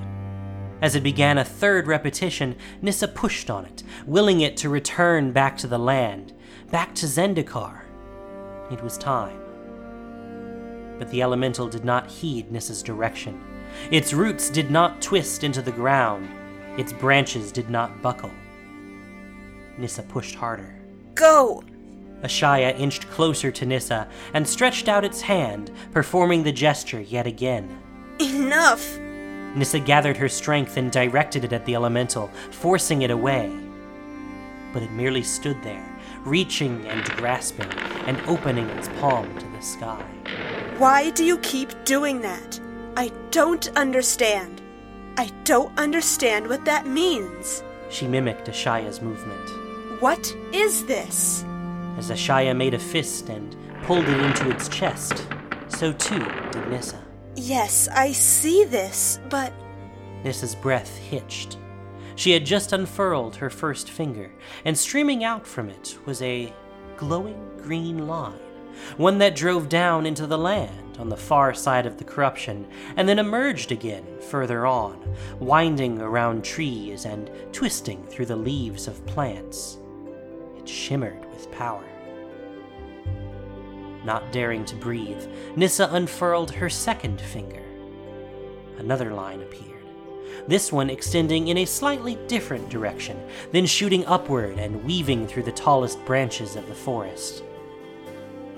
As 0.82 0.96
it 0.96 1.04
began 1.04 1.38
a 1.38 1.46
third 1.46 1.88
repetition, 1.88 2.56
Nissa 2.82 3.08
pushed 3.08 3.50
on 3.50 3.66
it, 3.66 3.84
willing 4.08 4.42
it 4.42 4.58
to 4.58 4.70
return 4.70 5.32
back 5.32 5.56
to 5.58 5.68
the 5.68 5.78
land, 5.78 6.34
back 6.72 6.96
to 6.96 7.06
Zendikar. 7.06 7.82
It 8.72 8.82
was 8.82 8.98
time. 8.98 9.41
But 11.02 11.10
the 11.10 11.24
elemental 11.24 11.68
did 11.68 11.84
not 11.84 12.12
heed 12.12 12.52
Nissa's 12.52 12.84
direction. 12.84 13.42
Its 13.90 14.14
roots 14.14 14.52
did 14.52 14.70
not 14.70 15.02
twist 15.02 15.44
into 15.44 15.60
the 15.60 15.72
ground, 15.72 16.30
its 16.78 16.94
branches 16.94 17.52
did 17.52 17.72
not 17.72 18.04
buckle. 18.04 18.30
Nissa 19.80 20.04
pushed 20.04 20.36
harder. 20.36 20.76
Go! 21.16 21.64
Ashaya 22.22 22.78
inched 22.78 23.10
closer 23.10 23.50
to 23.50 23.66
Nissa 23.66 24.08
and 24.36 24.48
stretched 24.48 24.88
out 24.88 25.04
its 25.04 25.22
hand, 25.22 25.72
performing 25.92 26.44
the 26.44 26.52
gesture 26.52 27.02
yet 27.02 27.26
again. 27.26 27.82
Enough! 28.20 29.00
Nissa 29.56 29.80
gathered 29.80 30.18
her 30.18 30.30
strength 30.30 30.78
and 30.78 30.92
directed 30.92 31.44
it 31.44 31.52
at 31.52 31.66
the 31.66 31.74
elemental, 31.74 32.28
forcing 32.52 33.02
it 33.02 33.10
away. 33.10 33.52
But 34.72 34.84
it 34.84 34.92
merely 34.92 35.24
stood 35.24 35.64
there, 35.64 36.00
reaching 36.26 36.86
and 36.86 37.04
grasping, 37.18 37.72
and 38.06 38.22
opening 38.28 38.70
its 38.70 38.88
palm 39.00 39.36
to 39.40 39.48
the 39.48 39.62
sky. 39.62 40.06
Why 40.82 41.12
do 41.12 41.24
you 41.24 41.38
keep 41.38 41.70
doing 41.86 42.22
that? 42.22 42.60
I 42.98 43.12
don't 43.30 43.70
understand. 43.78 44.64
I 45.16 45.28
don't 45.44 45.78
understand 45.78 46.48
what 46.48 46.66
that 46.66 46.88
means. 46.88 47.64
She 47.92 48.08
mimicked 48.08 48.48
Ashaya's 48.48 49.00
movement. 49.00 50.02
What 50.02 50.36
is 50.52 50.84
this? 50.88 51.44
As 52.00 52.10
Ashaya 52.10 52.58
made 52.58 52.74
a 52.74 52.80
fist 52.80 53.30
and 53.30 53.56
pulled 53.84 54.06
it 54.06 54.20
into 54.22 54.50
its 54.50 54.68
chest, 54.70 55.28
so 55.68 55.94
too 55.94 56.26
did 56.52 56.68
Nissa. 56.70 57.00
Yes, 57.36 57.88
I 57.90 58.12
see 58.12 58.64
this, 58.64 59.20
but 59.30 59.54
Nissa's 60.24 60.56
breath 60.56 60.98
hitched. 60.98 61.60
She 62.16 62.32
had 62.32 62.44
just 62.44 62.74
unfurled 62.74 63.36
her 63.36 63.52
first 63.52 63.92
finger, 63.92 64.32
and 64.66 64.76
streaming 64.76 65.24
out 65.24 65.46
from 65.46 65.70
it 65.70 65.96
was 66.08 66.24
a 66.24 66.52
glowing 66.98 67.52
green 67.62 68.08
line, 68.08 68.40
one 68.98 69.18
that 69.20 69.36
drove 69.36 69.70
down 69.70 70.06
into 70.06 70.28
the 70.28 70.38
land 70.38 70.98
on 71.00 71.10
the 71.10 71.18
far 71.18 71.54
side 71.54 71.86
of 71.86 71.98
the 71.98 72.04
corruption, 72.04 72.68
and 72.96 73.10
then 73.10 73.18
emerged 73.20 73.72
again 73.72 74.06
further 74.30 74.66
on, 74.66 75.16
winding 75.40 76.00
around 76.00 76.44
trees 76.44 77.06
and 77.06 77.32
twisting 77.52 78.04
through 78.06 78.28
the 78.28 78.36
leaves 78.36 78.88
of 78.88 79.06
plants. 79.08 79.80
It 80.58 80.70
shimmered 80.70 81.26
with 81.32 81.52
power. 81.52 81.84
Not 84.06 84.32
daring 84.32 84.64
to 84.66 84.76
breathe, 84.76 85.28
Nissa 85.56 85.90
unfurled 85.92 86.52
her 86.52 86.70
second 86.70 87.20
finger. 87.20 87.64
Another 88.78 89.14
line 89.14 89.42
appeared, 89.42 89.86
this 90.48 90.72
one 90.72 90.90
extending 90.90 91.50
in 91.50 91.60
a 91.60 91.66
slightly 91.66 92.16
different 92.28 92.70
direction, 92.70 93.20
then 93.52 93.66
shooting 93.66 94.06
upward 94.06 94.58
and 94.60 94.84
weaving 94.84 95.28
through 95.28 95.44
the 95.44 95.52
tallest 95.52 96.04
branches 96.06 96.56
of 96.56 96.68
the 96.68 96.76
forest. 96.76 97.44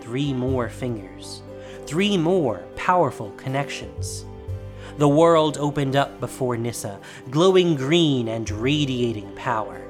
Three 0.03 0.33
more 0.33 0.67
fingers, 0.67 1.41
three 1.85 2.17
more 2.17 2.57
powerful 2.75 3.31
connections. 3.37 4.25
The 4.97 5.07
world 5.07 5.57
opened 5.57 5.95
up 5.95 6.19
before 6.19 6.57
Nissa, 6.57 6.99
glowing 7.31 7.75
green 7.75 8.27
and 8.27 8.51
radiating 8.51 9.33
power. 9.37 9.81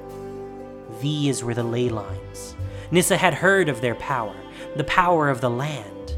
These 1.00 1.42
were 1.42 1.52
the 1.52 1.64
ley 1.64 1.88
lines. 1.88 2.54
Nissa 2.92 3.16
had 3.16 3.34
heard 3.34 3.68
of 3.68 3.80
their 3.80 3.96
power, 3.96 4.36
the 4.76 4.84
power 4.84 5.28
of 5.28 5.40
the 5.40 5.50
land, 5.50 6.14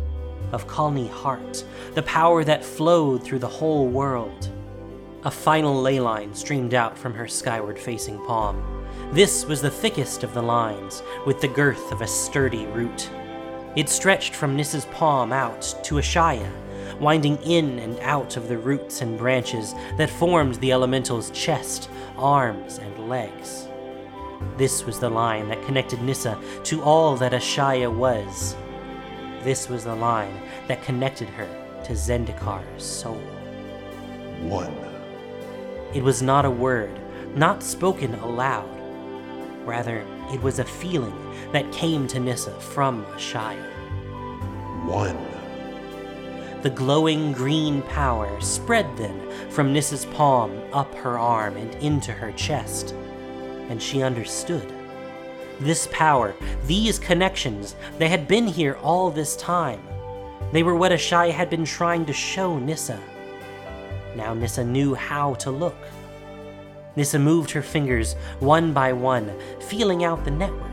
of 0.52 0.68
Khalni 0.68 1.08
Heart, 1.08 1.64
the 1.94 2.02
power 2.02 2.44
that 2.44 2.66
flowed 2.66 3.24
through 3.24 3.38
the 3.38 3.48
whole 3.48 3.88
world. 3.88 4.50
A 5.24 5.30
final 5.30 5.80
ley 5.80 6.00
line 6.00 6.34
streamed 6.34 6.74
out 6.74 6.98
from 6.98 7.14
her 7.14 7.26
skyward 7.26 7.78
facing 7.78 8.22
palm. 8.26 8.62
This 9.12 9.46
was 9.46 9.62
the 9.62 9.70
thickest 9.70 10.22
of 10.22 10.34
the 10.34 10.42
lines, 10.42 11.02
with 11.24 11.40
the 11.40 11.48
girth 11.48 11.90
of 11.92 12.02
a 12.02 12.06
sturdy 12.06 12.66
root. 12.66 13.08
It 13.76 13.90
stretched 13.90 14.34
from 14.34 14.56
Nissa's 14.56 14.86
palm 14.86 15.34
out 15.34 15.60
to 15.84 15.96
Ashaya, 15.96 16.50
winding 16.98 17.36
in 17.42 17.78
and 17.78 18.00
out 18.00 18.38
of 18.38 18.48
the 18.48 18.56
roots 18.56 19.02
and 19.02 19.18
branches 19.18 19.74
that 19.98 20.08
formed 20.08 20.54
the 20.56 20.72
elemental's 20.72 21.30
chest, 21.30 21.90
arms, 22.16 22.78
and 22.78 23.10
legs. 23.10 23.68
This 24.56 24.86
was 24.86 24.98
the 24.98 25.10
line 25.10 25.50
that 25.50 25.62
connected 25.66 26.00
Nissa 26.00 26.40
to 26.64 26.82
all 26.82 27.16
that 27.16 27.32
Ashaya 27.32 27.94
was. 27.94 28.56
This 29.42 29.68
was 29.68 29.84
the 29.84 29.94
line 29.94 30.40
that 30.68 30.82
connected 30.82 31.28
her 31.28 31.48
to 31.84 31.92
Zendikar's 31.92 32.82
soul. 32.82 33.20
One. 34.40 34.74
It 35.92 36.02
was 36.02 36.22
not 36.22 36.46
a 36.46 36.50
word, 36.50 36.98
not 37.36 37.62
spoken 37.62 38.14
aloud. 38.14 38.75
Rather, 39.66 40.06
it 40.32 40.40
was 40.42 40.58
a 40.58 40.64
feeling 40.64 41.14
that 41.52 41.70
came 41.72 42.06
to 42.08 42.20
Nissa 42.20 42.58
from 42.60 43.04
Ashaya. 43.06 43.62
One. 44.86 45.18
The 46.62 46.70
glowing 46.70 47.32
green 47.32 47.82
power 47.82 48.40
spread 48.40 48.86
then 48.96 49.50
from 49.50 49.72
Nissa's 49.72 50.06
palm 50.06 50.58
up 50.72 50.94
her 50.94 51.18
arm 51.18 51.56
and 51.56 51.74
into 51.76 52.12
her 52.12 52.32
chest 52.32 52.94
and 53.68 53.82
she 53.82 54.02
understood. 54.02 54.72
This 55.60 55.88
power, 55.90 56.34
these 56.66 56.98
connections, 56.98 57.76
they 57.98 58.08
had 58.08 58.28
been 58.28 58.46
here 58.46 58.74
all 58.82 59.10
this 59.10 59.36
time. 59.36 59.80
They 60.52 60.62
were 60.62 60.76
what 60.76 60.92
Ashaya 60.92 61.32
had 61.32 61.50
been 61.50 61.64
trying 61.64 62.04
to 62.06 62.12
show 62.12 62.58
Nissa. 62.58 63.00
Now 64.14 64.34
Nissa 64.34 64.64
knew 64.64 64.94
how 64.94 65.34
to 65.34 65.50
look. 65.50 65.76
Nissa 66.96 67.18
moved 67.18 67.50
her 67.50 67.62
fingers 67.62 68.14
one 68.40 68.72
by 68.72 68.92
one, 68.92 69.32
feeling 69.60 70.04
out 70.04 70.24
the 70.24 70.30
network. 70.30 70.72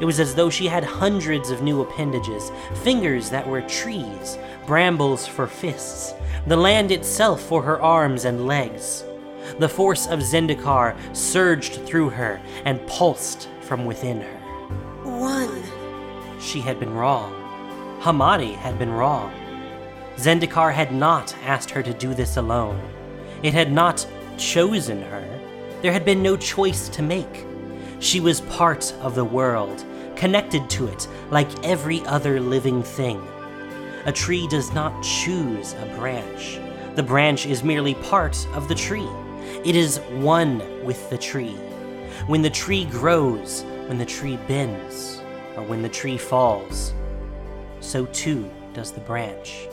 It 0.00 0.04
was 0.04 0.20
as 0.20 0.34
though 0.34 0.48
she 0.48 0.66
had 0.66 0.84
hundreds 0.84 1.50
of 1.50 1.62
new 1.62 1.82
appendages, 1.82 2.50
fingers 2.82 3.28
that 3.30 3.46
were 3.46 3.60
trees, 3.62 4.38
brambles 4.66 5.26
for 5.26 5.46
fists, 5.46 6.14
the 6.46 6.56
land 6.56 6.90
itself 6.90 7.42
for 7.42 7.62
her 7.62 7.82
arms 7.82 8.24
and 8.24 8.46
legs. 8.46 9.04
The 9.58 9.68
force 9.68 10.06
of 10.06 10.20
Zendikar 10.20 10.96
surged 11.14 11.84
through 11.84 12.10
her 12.10 12.40
and 12.64 12.86
pulsed 12.86 13.48
from 13.60 13.84
within 13.84 14.20
her. 14.20 14.38
one. 15.04 15.62
She 16.40 16.60
had 16.60 16.80
been 16.80 16.94
wrong. 16.94 17.34
Hamadi 18.00 18.54
had 18.54 18.78
been 18.78 18.90
wrong. 18.90 19.32
Zendikar 20.16 20.72
had 20.72 20.92
not 20.92 21.34
asked 21.44 21.70
her 21.70 21.82
to 21.82 21.92
do 21.92 22.14
this 22.14 22.36
alone. 22.38 22.80
It 23.42 23.52
had 23.52 23.72
not 23.72 24.06
chosen 24.38 25.02
her. 25.02 25.39
There 25.82 25.92
had 25.92 26.04
been 26.04 26.22
no 26.22 26.36
choice 26.36 26.88
to 26.90 27.02
make. 27.02 27.46
She 28.00 28.20
was 28.20 28.42
part 28.42 28.92
of 29.00 29.14
the 29.14 29.24
world, 29.24 29.84
connected 30.14 30.68
to 30.70 30.86
it 30.86 31.08
like 31.30 31.64
every 31.64 32.04
other 32.06 32.38
living 32.38 32.82
thing. 32.82 33.26
A 34.04 34.12
tree 34.12 34.46
does 34.48 34.72
not 34.72 35.02
choose 35.02 35.72
a 35.74 35.86
branch. 35.96 36.60
The 36.96 37.02
branch 37.02 37.46
is 37.46 37.62
merely 37.62 37.94
part 37.94 38.46
of 38.52 38.68
the 38.68 38.74
tree. 38.74 39.08
It 39.64 39.74
is 39.74 39.98
one 40.18 40.84
with 40.84 41.08
the 41.08 41.18
tree. 41.18 41.56
When 42.26 42.42
the 42.42 42.50
tree 42.50 42.84
grows, 42.84 43.62
when 43.86 43.96
the 43.96 44.04
tree 44.04 44.38
bends, 44.48 45.22
or 45.56 45.62
when 45.62 45.80
the 45.80 45.88
tree 45.88 46.18
falls, 46.18 46.92
so 47.80 48.04
too 48.06 48.50
does 48.74 48.92
the 48.92 49.00
branch. 49.00 49.66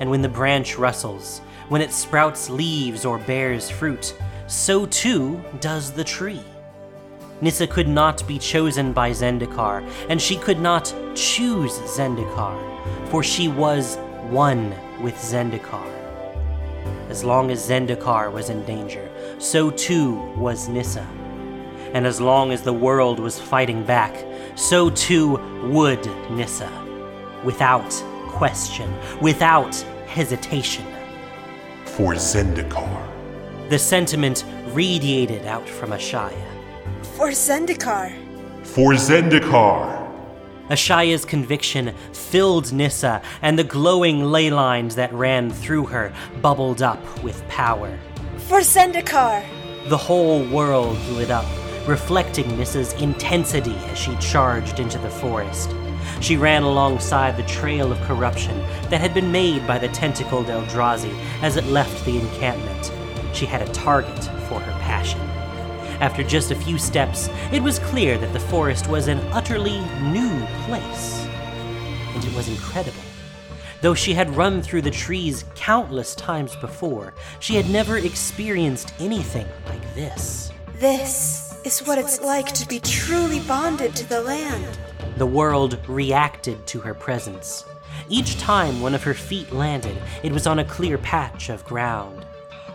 And 0.00 0.10
when 0.10 0.22
the 0.22 0.28
branch 0.28 0.76
rustles, 0.76 1.40
when 1.68 1.82
it 1.82 1.92
sprouts 1.92 2.50
leaves 2.50 3.04
or 3.04 3.18
bears 3.18 3.70
fruit, 3.70 4.14
so 4.50 4.84
too 4.86 5.42
does 5.60 5.92
the 5.92 6.02
tree. 6.02 6.42
Nissa 7.40 7.66
could 7.66 7.88
not 7.88 8.26
be 8.26 8.38
chosen 8.38 8.92
by 8.92 9.10
Zendikar, 9.12 9.88
and 10.08 10.20
she 10.20 10.36
could 10.36 10.58
not 10.58 10.92
choose 11.14 11.78
Zendikar, 11.96 12.58
for 13.10 13.22
she 13.22 13.46
was 13.46 13.96
one 14.28 14.74
with 15.00 15.14
Zendikar. 15.14 15.88
As 17.08 17.24
long 17.24 17.50
as 17.50 17.66
Zendikar 17.66 18.30
was 18.32 18.50
in 18.50 18.64
danger, 18.64 19.08
so 19.38 19.70
too 19.70 20.16
was 20.36 20.68
Nissa. 20.68 21.06
And 21.94 22.06
as 22.06 22.20
long 22.20 22.50
as 22.52 22.62
the 22.62 22.72
world 22.72 23.20
was 23.20 23.40
fighting 23.40 23.84
back, 23.84 24.14
so 24.56 24.90
too 24.90 25.38
would 25.72 26.04
Nissa. 26.30 26.70
Without 27.44 27.90
question, 28.28 28.92
without 29.20 29.74
hesitation. 30.06 30.86
For 31.84 32.14
Zendikar. 32.14 32.99
The 33.70 33.78
sentiment 33.78 34.44
radiated 34.72 35.46
out 35.46 35.68
from 35.68 35.90
Ashaya. 35.90 36.44
For 37.14 37.28
Zendikar. 37.28 38.12
For 38.64 38.94
Zendikar. 38.94 40.12
Ashaya's 40.70 41.24
conviction 41.24 41.94
filled 42.12 42.72
Nissa, 42.72 43.22
and 43.42 43.56
the 43.56 43.62
glowing 43.62 44.24
ley 44.24 44.50
lines 44.50 44.96
that 44.96 45.12
ran 45.12 45.50
through 45.50 45.86
her 45.86 46.12
bubbled 46.42 46.82
up 46.82 47.22
with 47.22 47.46
power. 47.46 47.96
For 48.48 48.58
Zendikar. 48.58 49.46
The 49.88 49.96
whole 49.96 50.44
world 50.48 50.98
lit 51.10 51.30
up, 51.30 51.46
reflecting 51.86 52.58
Nissa's 52.58 52.92
intensity 52.94 53.76
as 53.86 53.96
she 53.96 54.16
charged 54.16 54.80
into 54.80 54.98
the 54.98 55.10
forest. 55.10 55.72
She 56.20 56.36
ran 56.36 56.64
alongside 56.64 57.36
the 57.36 57.44
trail 57.44 57.92
of 57.92 58.00
corruption 58.00 58.58
that 58.88 59.00
had 59.00 59.14
been 59.14 59.30
made 59.30 59.64
by 59.64 59.78
the 59.78 59.88
tentacled 59.90 60.46
Eldrazi 60.46 61.16
as 61.40 61.56
it 61.56 61.66
left 61.66 62.04
the 62.04 62.18
encampment. 62.18 62.90
She 63.32 63.46
had 63.46 63.62
a 63.62 63.72
target 63.72 64.24
for 64.48 64.60
her 64.60 64.72
passion. 64.80 65.20
After 66.00 66.22
just 66.22 66.50
a 66.50 66.54
few 66.54 66.78
steps, 66.78 67.28
it 67.52 67.62
was 67.62 67.78
clear 67.78 68.16
that 68.18 68.32
the 68.32 68.40
forest 68.40 68.88
was 68.88 69.08
an 69.08 69.18
utterly 69.32 69.80
new 70.02 70.46
place. 70.64 71.26
And 72.14 72.24
it 72.24 72.34
was 72.34 72.48
incredible. 72.48 73.02
Though 73.82 73.94
she 73.94 74.12
had 74.12 74.36
run 74.36 74.62
through 74.62 74.82
the 74.82 74.90
trees 74.90 75.44
countless 75.54 76.14
times 76.14 76.56
before, 76.56 77.14
she 77.38 77.54
had 77.54 77.70
never 77.70 77.98
experienced 77.98 78.92
anything 78.98 79.46
like 79.66 79.94
this. 79.94 80.52
This 80.74 81.58
is 81.64 81.86
what 81.86 81.98
it's 81.98 82.20
like 82.20 82.52
to 82.54 82.66
be 82.66 82.80
truly 82.80 83.40
bonded 83.40 83.94
to 83.96 84.08
the 84.08 84.22
land. 84.22 84.78
The 85.16 85.26
world 85.26 85.78
reacted 85.86 86.66
to 86.68 86.80
her 86.80 86.94
presence. 86.94 87.64
Each 88.08 88.38
time 88.38 88.80
one 88.80 88.94
of 88.94 89.02
her 89.02 89.14
feet 89.14 89.52
landed, 89.52 89.96
it 90.22 90.32
was 90.32 90.46
on 90.46 90.58
a 90.58 90.64
clear 90.64 90.96
patch 90.98 91.48
of 91.48 91.64
ground. 91.64 92.19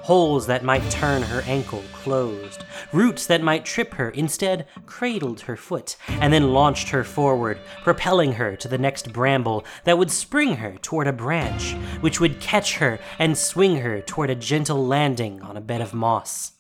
Holes 0.06 0.46
that 0.46 0.64
might 0.64 0.88
turn 0.92 1.24
her 1.24 1.42
ankle 1.48 1.84
closed. 1.92 2.64
Roots 2.94 3.26
that 3.26 3.42
might 3.42 3.66
trip 3.66 3.96
her 3.96 4.12
instead 4.12 4.68
cradled 4.86 5.42
her 5.42 5.58
foot 5.58 5.98
and 6.08 6.32
then 6.32 6.54
launched 6.54 6.90
her 6.90 7.04
forward, 7.04 7.58
propelling 7.82 8.34
her 8.34 8.56
to 8.56 8.68
the 8.68 8.78
next 8.78 9.12
bramble 9.12 9.66
that 9.84 9.98
would 9.98 10.12
spring 10.12 10.58
her 10.58 10.76
toward 10.84 11.08
a 11.08 11.12
branch, 11.12 11.74
which 12.02 12.20
would 12.20 12.40
catch 12.40 12.78
her 12.78 13.00
and 13.18 13.36
swing 13.36 13.78
her 13.78 14.00
toward 14.00 14.30
a 14.30 14.36
gentle 14.36 14.86
landing 14.86 15.42
on 15.42 15.58
a 15.58 15.62
bed 15.62 15.82
of 15.82 15.96
moss. 15.96 16.52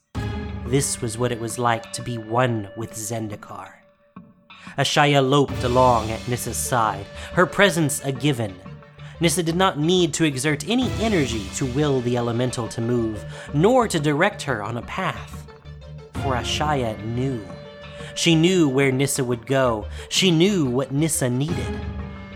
This 0.65 0.99
was 0.99 1.15
what 1.15 1.31
it 1.31 1.39
was 1.39 1.59
like 1.59 1.93
to 1.93 2.01
be 2.01 2.17
one 2.17 2.69
with 2.75 2.93
Zendikar. 2.93 3.73
Ashaya 4.75 5.21
loped 5.21 5.63
along 5.63 6.09
at 6.09 6.27
Nissa's 6.27 6.57
side, 6.57 7.05
her 7.33 7.45
presence 7.45 8.03
a 8.03 8.11
given. 8.11 8.55
Nissa 9.20 9.43
did 9.43 9.55
not 9.55 9.80
need 9.80 10.13
to 10.16 10.26
exert 10.26 10.68
any 10.68 10.89
energy 11.01 11.45
to 11.55 11.66
will 11.66 12.01
the 12.01 12.18
elemental 12.18 12.68
to 12.70 12.82
move, 12.82 13.24
nor 13.53 13.88
to 13.88 13.99
direct 13.99 14.41
her 14.43 14.61
on 14.61 14.78
a 14.78 14.82
path. 14.84 15.47
For 16.13 16.36
Ashaya 16.36 17.01
knew. 17.05 17.45
She 18.16 18.36
knew 18.36 18.68
where 18.68 18.91
Nissa 18.91 19.24
would 19.24 19.45
go. 19.45 19.88
She 20.09 20.32
knew 20.32 20.66
what 20.66 20.91
Nissa 20.91 21.30
needed. 21.30 21.80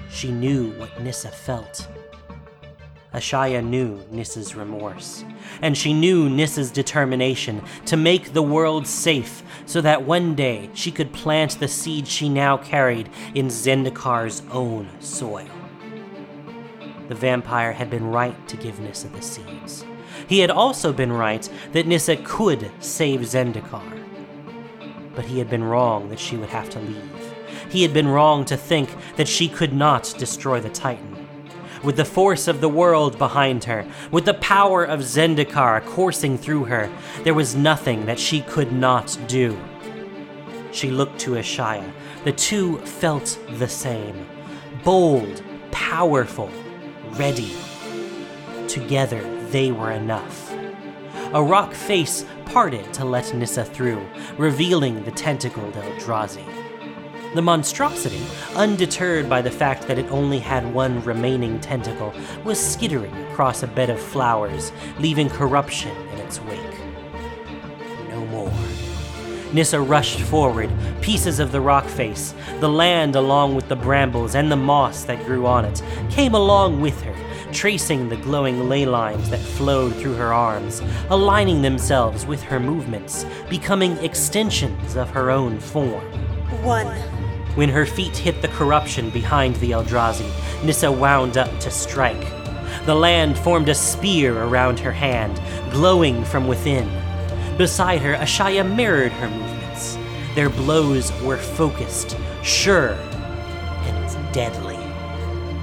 She 0.10 0.32
knew 0.32 0.72
what 0.78 1.02
Nissa 1.02 1.30
felt. 1.30 1.88
Ashaya 3.14 3.64
knew 3.64 4.00
Nissa's 4.12 4.56
remorse, 4.56 5.26
and 5.64 5.76
she 5.76 5.94
knew 5.94 6.30
Nissa's 6.30 6.70
determination 6.70 7.64
to 7.88 7.98
make 7.98 8.34
the 8.34 8.44
world 8.44 8.86
safe 8.86 9.42
so 9.66 9.82
that 9.82 10.04
one 10.04 10.36
day 10.36 10.70
she 10.76 10.92
could 10.92 11.12
plant 11.12 11.60
the 11.60 11.68
seed 11.68 12.08
she 12.08 12.30
now 12.30 12.56
carried 12.58 13.10
in 13.34 13.48
Zendikar's 13.48 14.44
own 14.52 14.88
soil. 15.00 15.59
The 17.10 17.16
vampire 17.16 17.74
had 17.74 17.90
been 17.90 18.10
right 18.10 18.48
to 18.48 18.56
give 18.56 18.80
Nissa 18.80 19.10
the 19.10 19.22
seeds. 19.22 19.86
He 20.28 20.40
had 20.40 20.50
also 20.50 20.94
been 20.94 21.12
right 21.12 21.50
that 21.74 21.86
Nissa 21.86 22.16
could 22.16 22.72
save 22.80 23.22
Zendikar. 23.22 24.02
But 25.16 25.26
he 25.26 25.40
had 25.40 25.50
been 25.50 25.64
wrong 25.64 26.08
that 26.10 26.20
she 26.20 26.38
would 26.38 26.50
have 26.50 26.70
to 26.70 26.80
leave. 26.80 27.34
He 27.70 27.82
had 27.82 27.94
been 27.94 28.08
wrong 28.08 28.46
to 28.46 28.56
think 28.56 28.90
that 29.18 29.28
she 29.28 29.50
could 29.50 29.74
not 29.74 30.16
destroy 30.18 30.62
the 30.62 30.70
Titan 30.70 31.20
with 31.84 31.96
the 31.96 32.06
force 32.06 32.48
of 32.48 32.62
the 32.62 32.70
world 32.70 33.18
behind 33.18 33.64
her, 33.64 33.86
with 34.12 34.26
the 34.26 34.34
power 34.36 34.84
of 34.84 35.00
Zendikar 35.00 35.86
coursing 35.86 36.38
through 36.38 36.66
her, 36.66 36.92
there 37.24 37.34
was 37.34 37.56
nothing 37.56 38.06
that 38.06 38.20
she 38.20 38.42
could 38.42 38.72
not 38.72 39.18
do. 39.28 39.58
She 40.72 40.92
looked 40.92 41.20
to 41.22 41.32
Ashaya. 41.32 41.90
The 42.24 42.32
two 42.34 42.78
felt 42.80 43.40
the 43.58 43.68
same 43.68 44.28
bold, 44.84 45.42
powerful, 45.72 46.50
ready. 47.18 47.52
Together, 48.68 49.22
they 49.50 49.72
were 49.72 49.92
enough. 49.92 50.54
A 51.34 51.44
rock 51.44 51.74
face 51.74 52.26
parted 52.46 52.92
to 52.94 53.06
let 53.06 53.34
Nissa 53.34 53.64
through, 53.64 54.06
revealing 54.38 55.04
the 55.04 55.12
tentacled 55.12 55.74
Eldrazi. 55.74 56.46
The 57.36 57.42
monstrosity, 57.44 58.22
undeterred 58.56 59.30
by 59.30 59.44
the 59.44 59.52
fact 59.52 59.88
that 59.88 60.00
it 60.00 60.10
only 60.12 60.40
had 60.40 60.74
one 60.74 61.04
remaining 61.04 61.60
tentacle, 61.60 62.14
was 62.44 62.60
skittering 62.60 63.16
across 63.28 63.62
a 63.62 63.68
bed 63.68 63.92
of 63.92 64.00
flowers, 64.00 64.72
leaving 64.98 65.30
corruption 65.30 65.96
in 66.14 66.18
its 66.18 66.42
wake. 66.42 66.79
Nissa 69.52 69.82
rushed 69.82 70.20
forward, 70.22 70.70
pieces 71.02 71.40
of 71.40 71.52
the 71.52 71.62
rock 71.62 71.86
face, 71.86 72.34
the 72.60 72.70
land 72.70 73.16
along 73.16 73.56
with 73.56 73.68
the 73.68 73.76
brambles 73.76 74.36
and 74.36 74.52
the 74.52 74.56
moss 74.56 75.06
that 75.06 75.26
grew 75.26 75.48
on 75.48 75.66
it, 75.66 75.82
came 76.10 76.36
along 76.36 76.82
with 76.82 77.02
her, 77.02 77.16
tracing 77.52 78.10
the 78.10 78.18
glowing 78.18 78.70
ley 78.70 78.86
lines 78.86 79.30
that 79.32 79.40
flowed 79.40 79.96
through 79.96 80.14
her 80.16 80.32
arms, 80.32 80.82
aligning 81.10 81.64
themselves 81.64 82.26
with 82.26 82.44
her 82.44 82.60
movements, 82.60 83.26
becoming 83.50 83.98
extensions 83.98 84.96
of 84.96 85.10
her 85.10 85.32
own 85.32 85.60
form. 85.60 86.06
One. 86.64 86.88
When 87.56 87.70
her 87.70 87.88
feet 87.88 88.16
hit 88.16 88.42
the 88.44 88.48
corruption 88.50 89.10
behind 89.10 89.56
the 89.56 89.72
Eldrazi, 89.72 90.30
Nissa 90.64 90.92
wound 90.92 91.38
up 91.38 91.60
to 91.62 91.72
strike. 91.72 92.28
The 92.86 92.96
land 92.96 93.38
formed 93.38 93.70
a 93.70 93.76
spear 93.76 94.44
around 94.44 94.80
her 94.80 94.92
hand, 94.92 95.42
glowing 95.72 96.24
from 96.24 96.48
within. 96.48 96.88
Beside 97.60 98.02
her, 98.04 98.16
Ashaya 98.16 98.64
mirrored 98.64 99.12
her 99.12 99.30
movements. 99.30 99.98
Their 100.34 100.50
blows 100.50 101.12
were 101.22 101.36
focused, 101.36 102.16
sure, 102.42 102.94
and 102.94 104.34
deadly. 104.34 104.78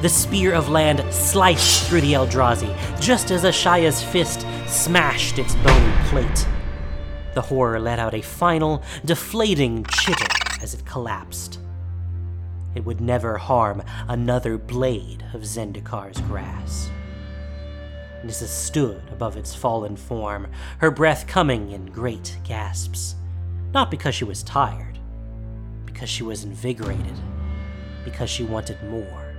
The 0.03 0.11
spear 0.11 0.53
of 0.53 0.69
land 0.69 1.03
sliced 1.11 1.89
through 1.89 2.03
the 2.03 2.13
Eldrazi, 2.13 3.01
just 3.01 3.31
as 3.31 3.45
Ashaya's 3.45 4.03
fist 4.03 4.47
smashed 4.67 5.39
its 5.39 5.55
bone 5.55 5.93
plate. 6.09 6.47
The 7.33 7.41
horror 7.41 7.81
let 7.81 7.99
out 7.99 8.13
a 8.13 8.21
final, 8.21 8.83
deflating 9.07 9.87
chitter 9.87 10.29
as 10.61 10.75
it 10.75 10.85
collapsed. 10.85 11.61
It 12.75 12.85
would 12.85 13.01
never 13.01 13.39
harm 13.39 13.83
another 14.07 14.59
blade 14.59 15.25
of 15.33 15.47
Zendikar's 15.47 16.21
grass. 16.21 16.91
Nissa 18.25 18.49
stood 18.49 19.03
above 19.11 19.37
its 19.37 19.55
fallen 19.55 19.97
form, 19.97 20.49
her 20.79 20.91
breath 20.91 21.27
coming 21.27 21.71
in 21.71 21.87
great 21.87 22.37
gasps. 22.45 23.15
Not 23.73 23.91
because 23.91 24.15
she 24.15 24.25
was 24.25 24.43
tired, 24.43 24.99
because 25.85 26.09
she 26.09 26.23
was 26.23 26.45
invigorated, 26.45 27.19
because 28.05 28.31
she 28.31 28.45
wanted 28.45 28.83
more. 28.91 29.35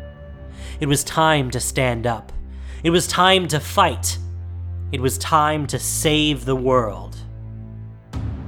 It 0.79 0.87
was 0.87 1.03
time 1.03 1.49
to 1.51 1.59
stand 1.59 2.05
up. 2.05 2.31
It 2.83 2.91
was 2.91 3.07
time 3.07 3.47
to 3.49 3.59
fight. 3.59 4.17
It 4.91 5.01
was 5.01 5.17
time 5.17 5.67
to 5.67 5.79
save 5.79 6.45
the 6.45 6.55
world. 6.55 7.17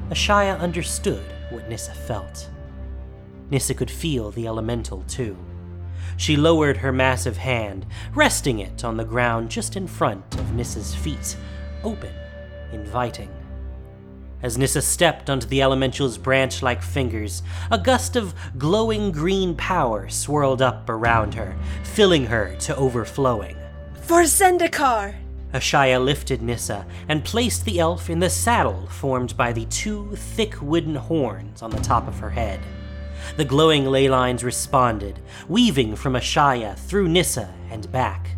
Ashaya 0.09 0.59
understood 0.59 1.23
what 1.49 1.67
Nissa 1.67 1.93
felt. 1.93 2.49
Nissa 3.49 3.73
could 3.73 3.91
feel 3.91 4.31
the 4.31 4.47
elemental 4.47 5.03
too. 5.07 5.35
She 6.19 6.35
lowered 6.35 6.75
her 6.75 6.91
massive 6.91 7.37
hand, 7.37 7.85
resting 8.13 8.59
it 8.59 8.83
on 8.83 8.97
the 8.97 9.05
ground 9.05 9.49
just 9.49 9.77
in 9.77 9.87
front 9.87 10.35
of 10.35 10.53
Nissa's 10.53 10.93
feet, 10.93 11.37
open, 11.81 12.13
inviting. 12.73 13.31
As 14.43 14.57
Nissa 14.57 14.81
stepped 14.81 15.29
onto 15.29 15.47
the 15.47 15.61
elemental's 15.61 16.17
branch 16.17 16.61
like 16.61 16.81
fingers, 16.81 17.41
a 17.71 17.77
gust 17.77 18.17
of 18.17 18.35
glowing 18.57 19.13
green 19.13 19.55
power 19.55 20.09
swirled 20.09 20.61
up 20.61 20.89
around 20.89 21.35
her, 21.35 21.57
filling 21.83 22.25
her 22.25 22.53
to 22.59 22.75
overflowing. 22.75 23.55
For 24.01 24.23
Zendikar! 24.23 25.15
Ashaya 25.53 26.03
lifted 26.03 26.41
Nissa 26.41 26.85
and 27.07 27.23
placed 27.23 27.63
the 27.63 27.79
elf 27.79 28.09
in 28.09 28.19
the 28.19 28.29
saddle 28.29 28.87
formed 28.87 29.37
by 29.37 29.53
the 29.53 29.65
two 29.67 30.13
thick 30.17 30.61
wooden 30.61 30.95
horns 30.95 31.61
on 31.61 31.69
the 31.69 31.79
top 31.79 32.09
of 32.09 32.19
her 32.19 32.29
head. 32.29 32.59
The 33.37 33.45
glowing 33.45 33.85
ley 33.85 34.09
lines 34.09 34.43
responded, 34.43 35.19
weaving 35.47 35.95
from 35.95 36.13
Ashaya 36.13 36.77
through 36.77 37.07
Nissa 37.07 37.53
and 37.69 37.91
back. 37.91 38.35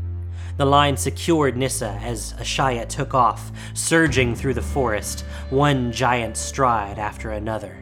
The 0.57 0.65
line 0.65 0.97
secured 0.97 1.57
Nissa 1.57 1.99
as 2.03 2.33
Ashaya 2.33 2.87
took 2.87 3.13
off, 3.13 3.51
surging 3.73 4.35
through 4.35 4.53
the 4.53 4.61
forest, 4.61 5.21
one 5.49 5.91
giant 5.91 6.37
stride 6.37 6.99
after 6.99 7.31
another. 7.31 7.77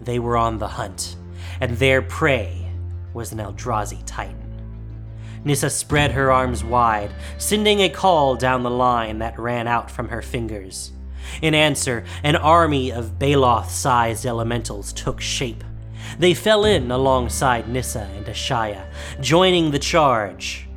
They 0.00 0.18
were 0.18 0.36
on 0.36 0.58
the 0.58 0.68
hunt, 0.68 1.16
and 1.60 1.76
their 1.76 2.02
prey 2.02 2.70
was 3.14 3.32
an 3.32 3.38
Eldrazi 3.38 4.02
titan. 4.06 4.48
Nissa 5.44 5.70
spread 5.70 6.12
her 6.12 6.32
arms 6.32 6.64
wide, 6.64 7.12
sending 7.38 7.80
a 7.80 7.88
call 7.88 8.34
down 8.34 8.62
the 8.62 8.70
line 8.70 9.18
that 9.18 9.38
ran 9.38 9.68
out 9.68 9.90
from 9.90 10.08
her 10.08 10.22
fingers. 10.22 10.92
In 11.42 11.54
answer, 11.54 12.04
an 12.22 12.36
army 12.36 12.90
of 12.90 13.18
Baloth 13.18 13.70
sized 13.70 14.26
elementals 14.26 14.92
took 14.92 15.20
shape. 15.20 15.62
They 16.18 16.34
fell 16.34 16.64
in 16.64 16.90
alongside 16.90 17.68
Nissa 17.68 18.08
and 18.16 18.26
Ashaya, 18.26 18.86
joining 19.20 19.70
the 19.70 19.78
charge, 19.78 20.68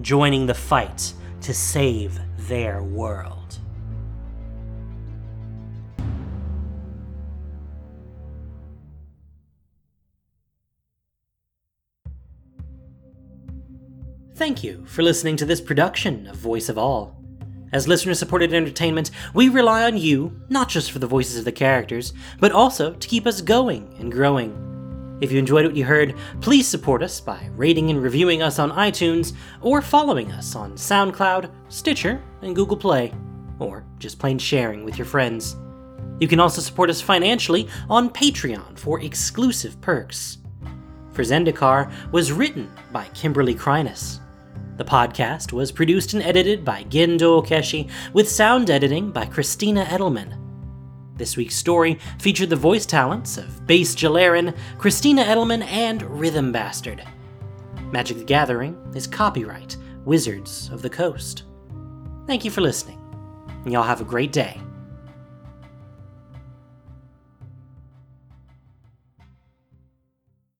joining 0.00 0.46
the 0.46 0.54
fight 0.54 1.12
to 1.42 1.54
save 1.54 2.18
their 2.48 2.82
world. 2.82 3.58
Thank 14.36 14.62
you 14.62 14.84
for 14.84 15.02
listening 15.02 15.36
to 15.36 15.46
this 15.46 15.62
production 15.62 16.26
of 16.26 16.36
Voice 16.36 16.68
of 16.68 16.76
All. 16.76 17.16
As 17.72 17.88
listener 17.88 18.12
supported 18.12 18.52
entertainment, 18.52 19.10
we 19.32 19.48
rely 19.48 19.84
on 19.84 19.96
you, 19.96 20.40
not 20.50 20.68
just 20.68 20.92
for 20.92 20.98
the 20.98 21.06
voices 21.06 21.38
of 21.38 21.46
the 21.46 21.52
characters, 21.52 22.12
but 22.38 22.52
also 22.52 22.92
to 22.92 23.08
keep 23.08 23.26
us 23.26 23.40
going 23.40 23.94
and 23.98 24.12
growing. 24.12 24.75
If 25.20 25.32
you 25.32 25.38
enjoyed 25.38 25.64
what 25.64 25.76
you 25.76 25.84
heard, 25.84 26.14
please 26.42 26.68
support 26.68 27.02
us 27.02 27.20
by 27.20 27.48
rating 27.56 27.88
and 27.90 28.02
reviewing 28.02 28.42
us 28.42 28.58
on 28.58 28.70
iTunes 28.72 29.32
or 29.62 29.80
following 29.80 30.30
us 30.32 30.54
on 30.54 30.72
SoundCloud, 30.72 31.50
Stitcher, 31.68 32.22
and 32.42 32.54
Google 32.54 32.76
Play, 32.76 33.14
or 33.58 33.84
just 33.98 34.18
plain 34.18 34.38
sharing 34.38 34.84
with 34.84 34.98
your 34.98 35.06
friends. 35.06 35.56
You 36.20 36.28
can 36.28 36.38
also 36.38 36.60
support 36.60 36.90
us 36.90 37.00
financially 37.00 37.66
on 37.88 38.10
Patreon 38.10 38.78
for 38.78 39.00
exclusive 39.00 39.80
perks. 39.80 40.38
For 41.12 41.22
Zendikar 41.22 41.90
was 42.12 42.30
written 42.30 42.70
by 42.92 43.06
Kimberly 43.14 43.54
Kreines. 43.54 44.20
The 44.76 44.84
podcast 44.84 45.52
was 45.52 45.72
produced 45.72 46.12
and 46.12 46.22
edited 46.22 46.62
by 46.62 46.84
Gendo 46.84 47.42
Okeshi, 47.42 47.90
with 48.12 48.28
sound 48.28 48.68
editing 48.68 49.10
by 49.10 49.24
Christina 49.24 49.84
Edelman. 49.86 50.45
This 51.16 51.36
week's 51.36 51.56
story 51.56 51.98
featured 52.18 52.50
the 52.50 52.56
voice 52.56 52.84
talents 52.84 53.38
of 53.38 53.66
Bass 53.66 53.94
Jalarin, 53.94 54.54
Christina 54.76 55.24
Edelman, 55.24 55.64
and 55.64 56.02
Rhythm 56.02 56.52
Bastard. 56.52 57.02
Magic 57.90 58.18
the 58.18 58.24
Gathering 58.24 58.76
is 58.94 59.06
copyright 59.06 59.78
Wizards 60.04 60.68
of 60.70 60.82
the 60.82 60.90
Coast. 60.90 61.44
Thank 62.26 62.44
you 62.44 62.50
for 62.50 62.60
listening, 62.60 63.00
y'all 63.64 63.82
have 63.82 64.02
a 64.02 64.04
great 64.04 64.32
day. 64.32 64.60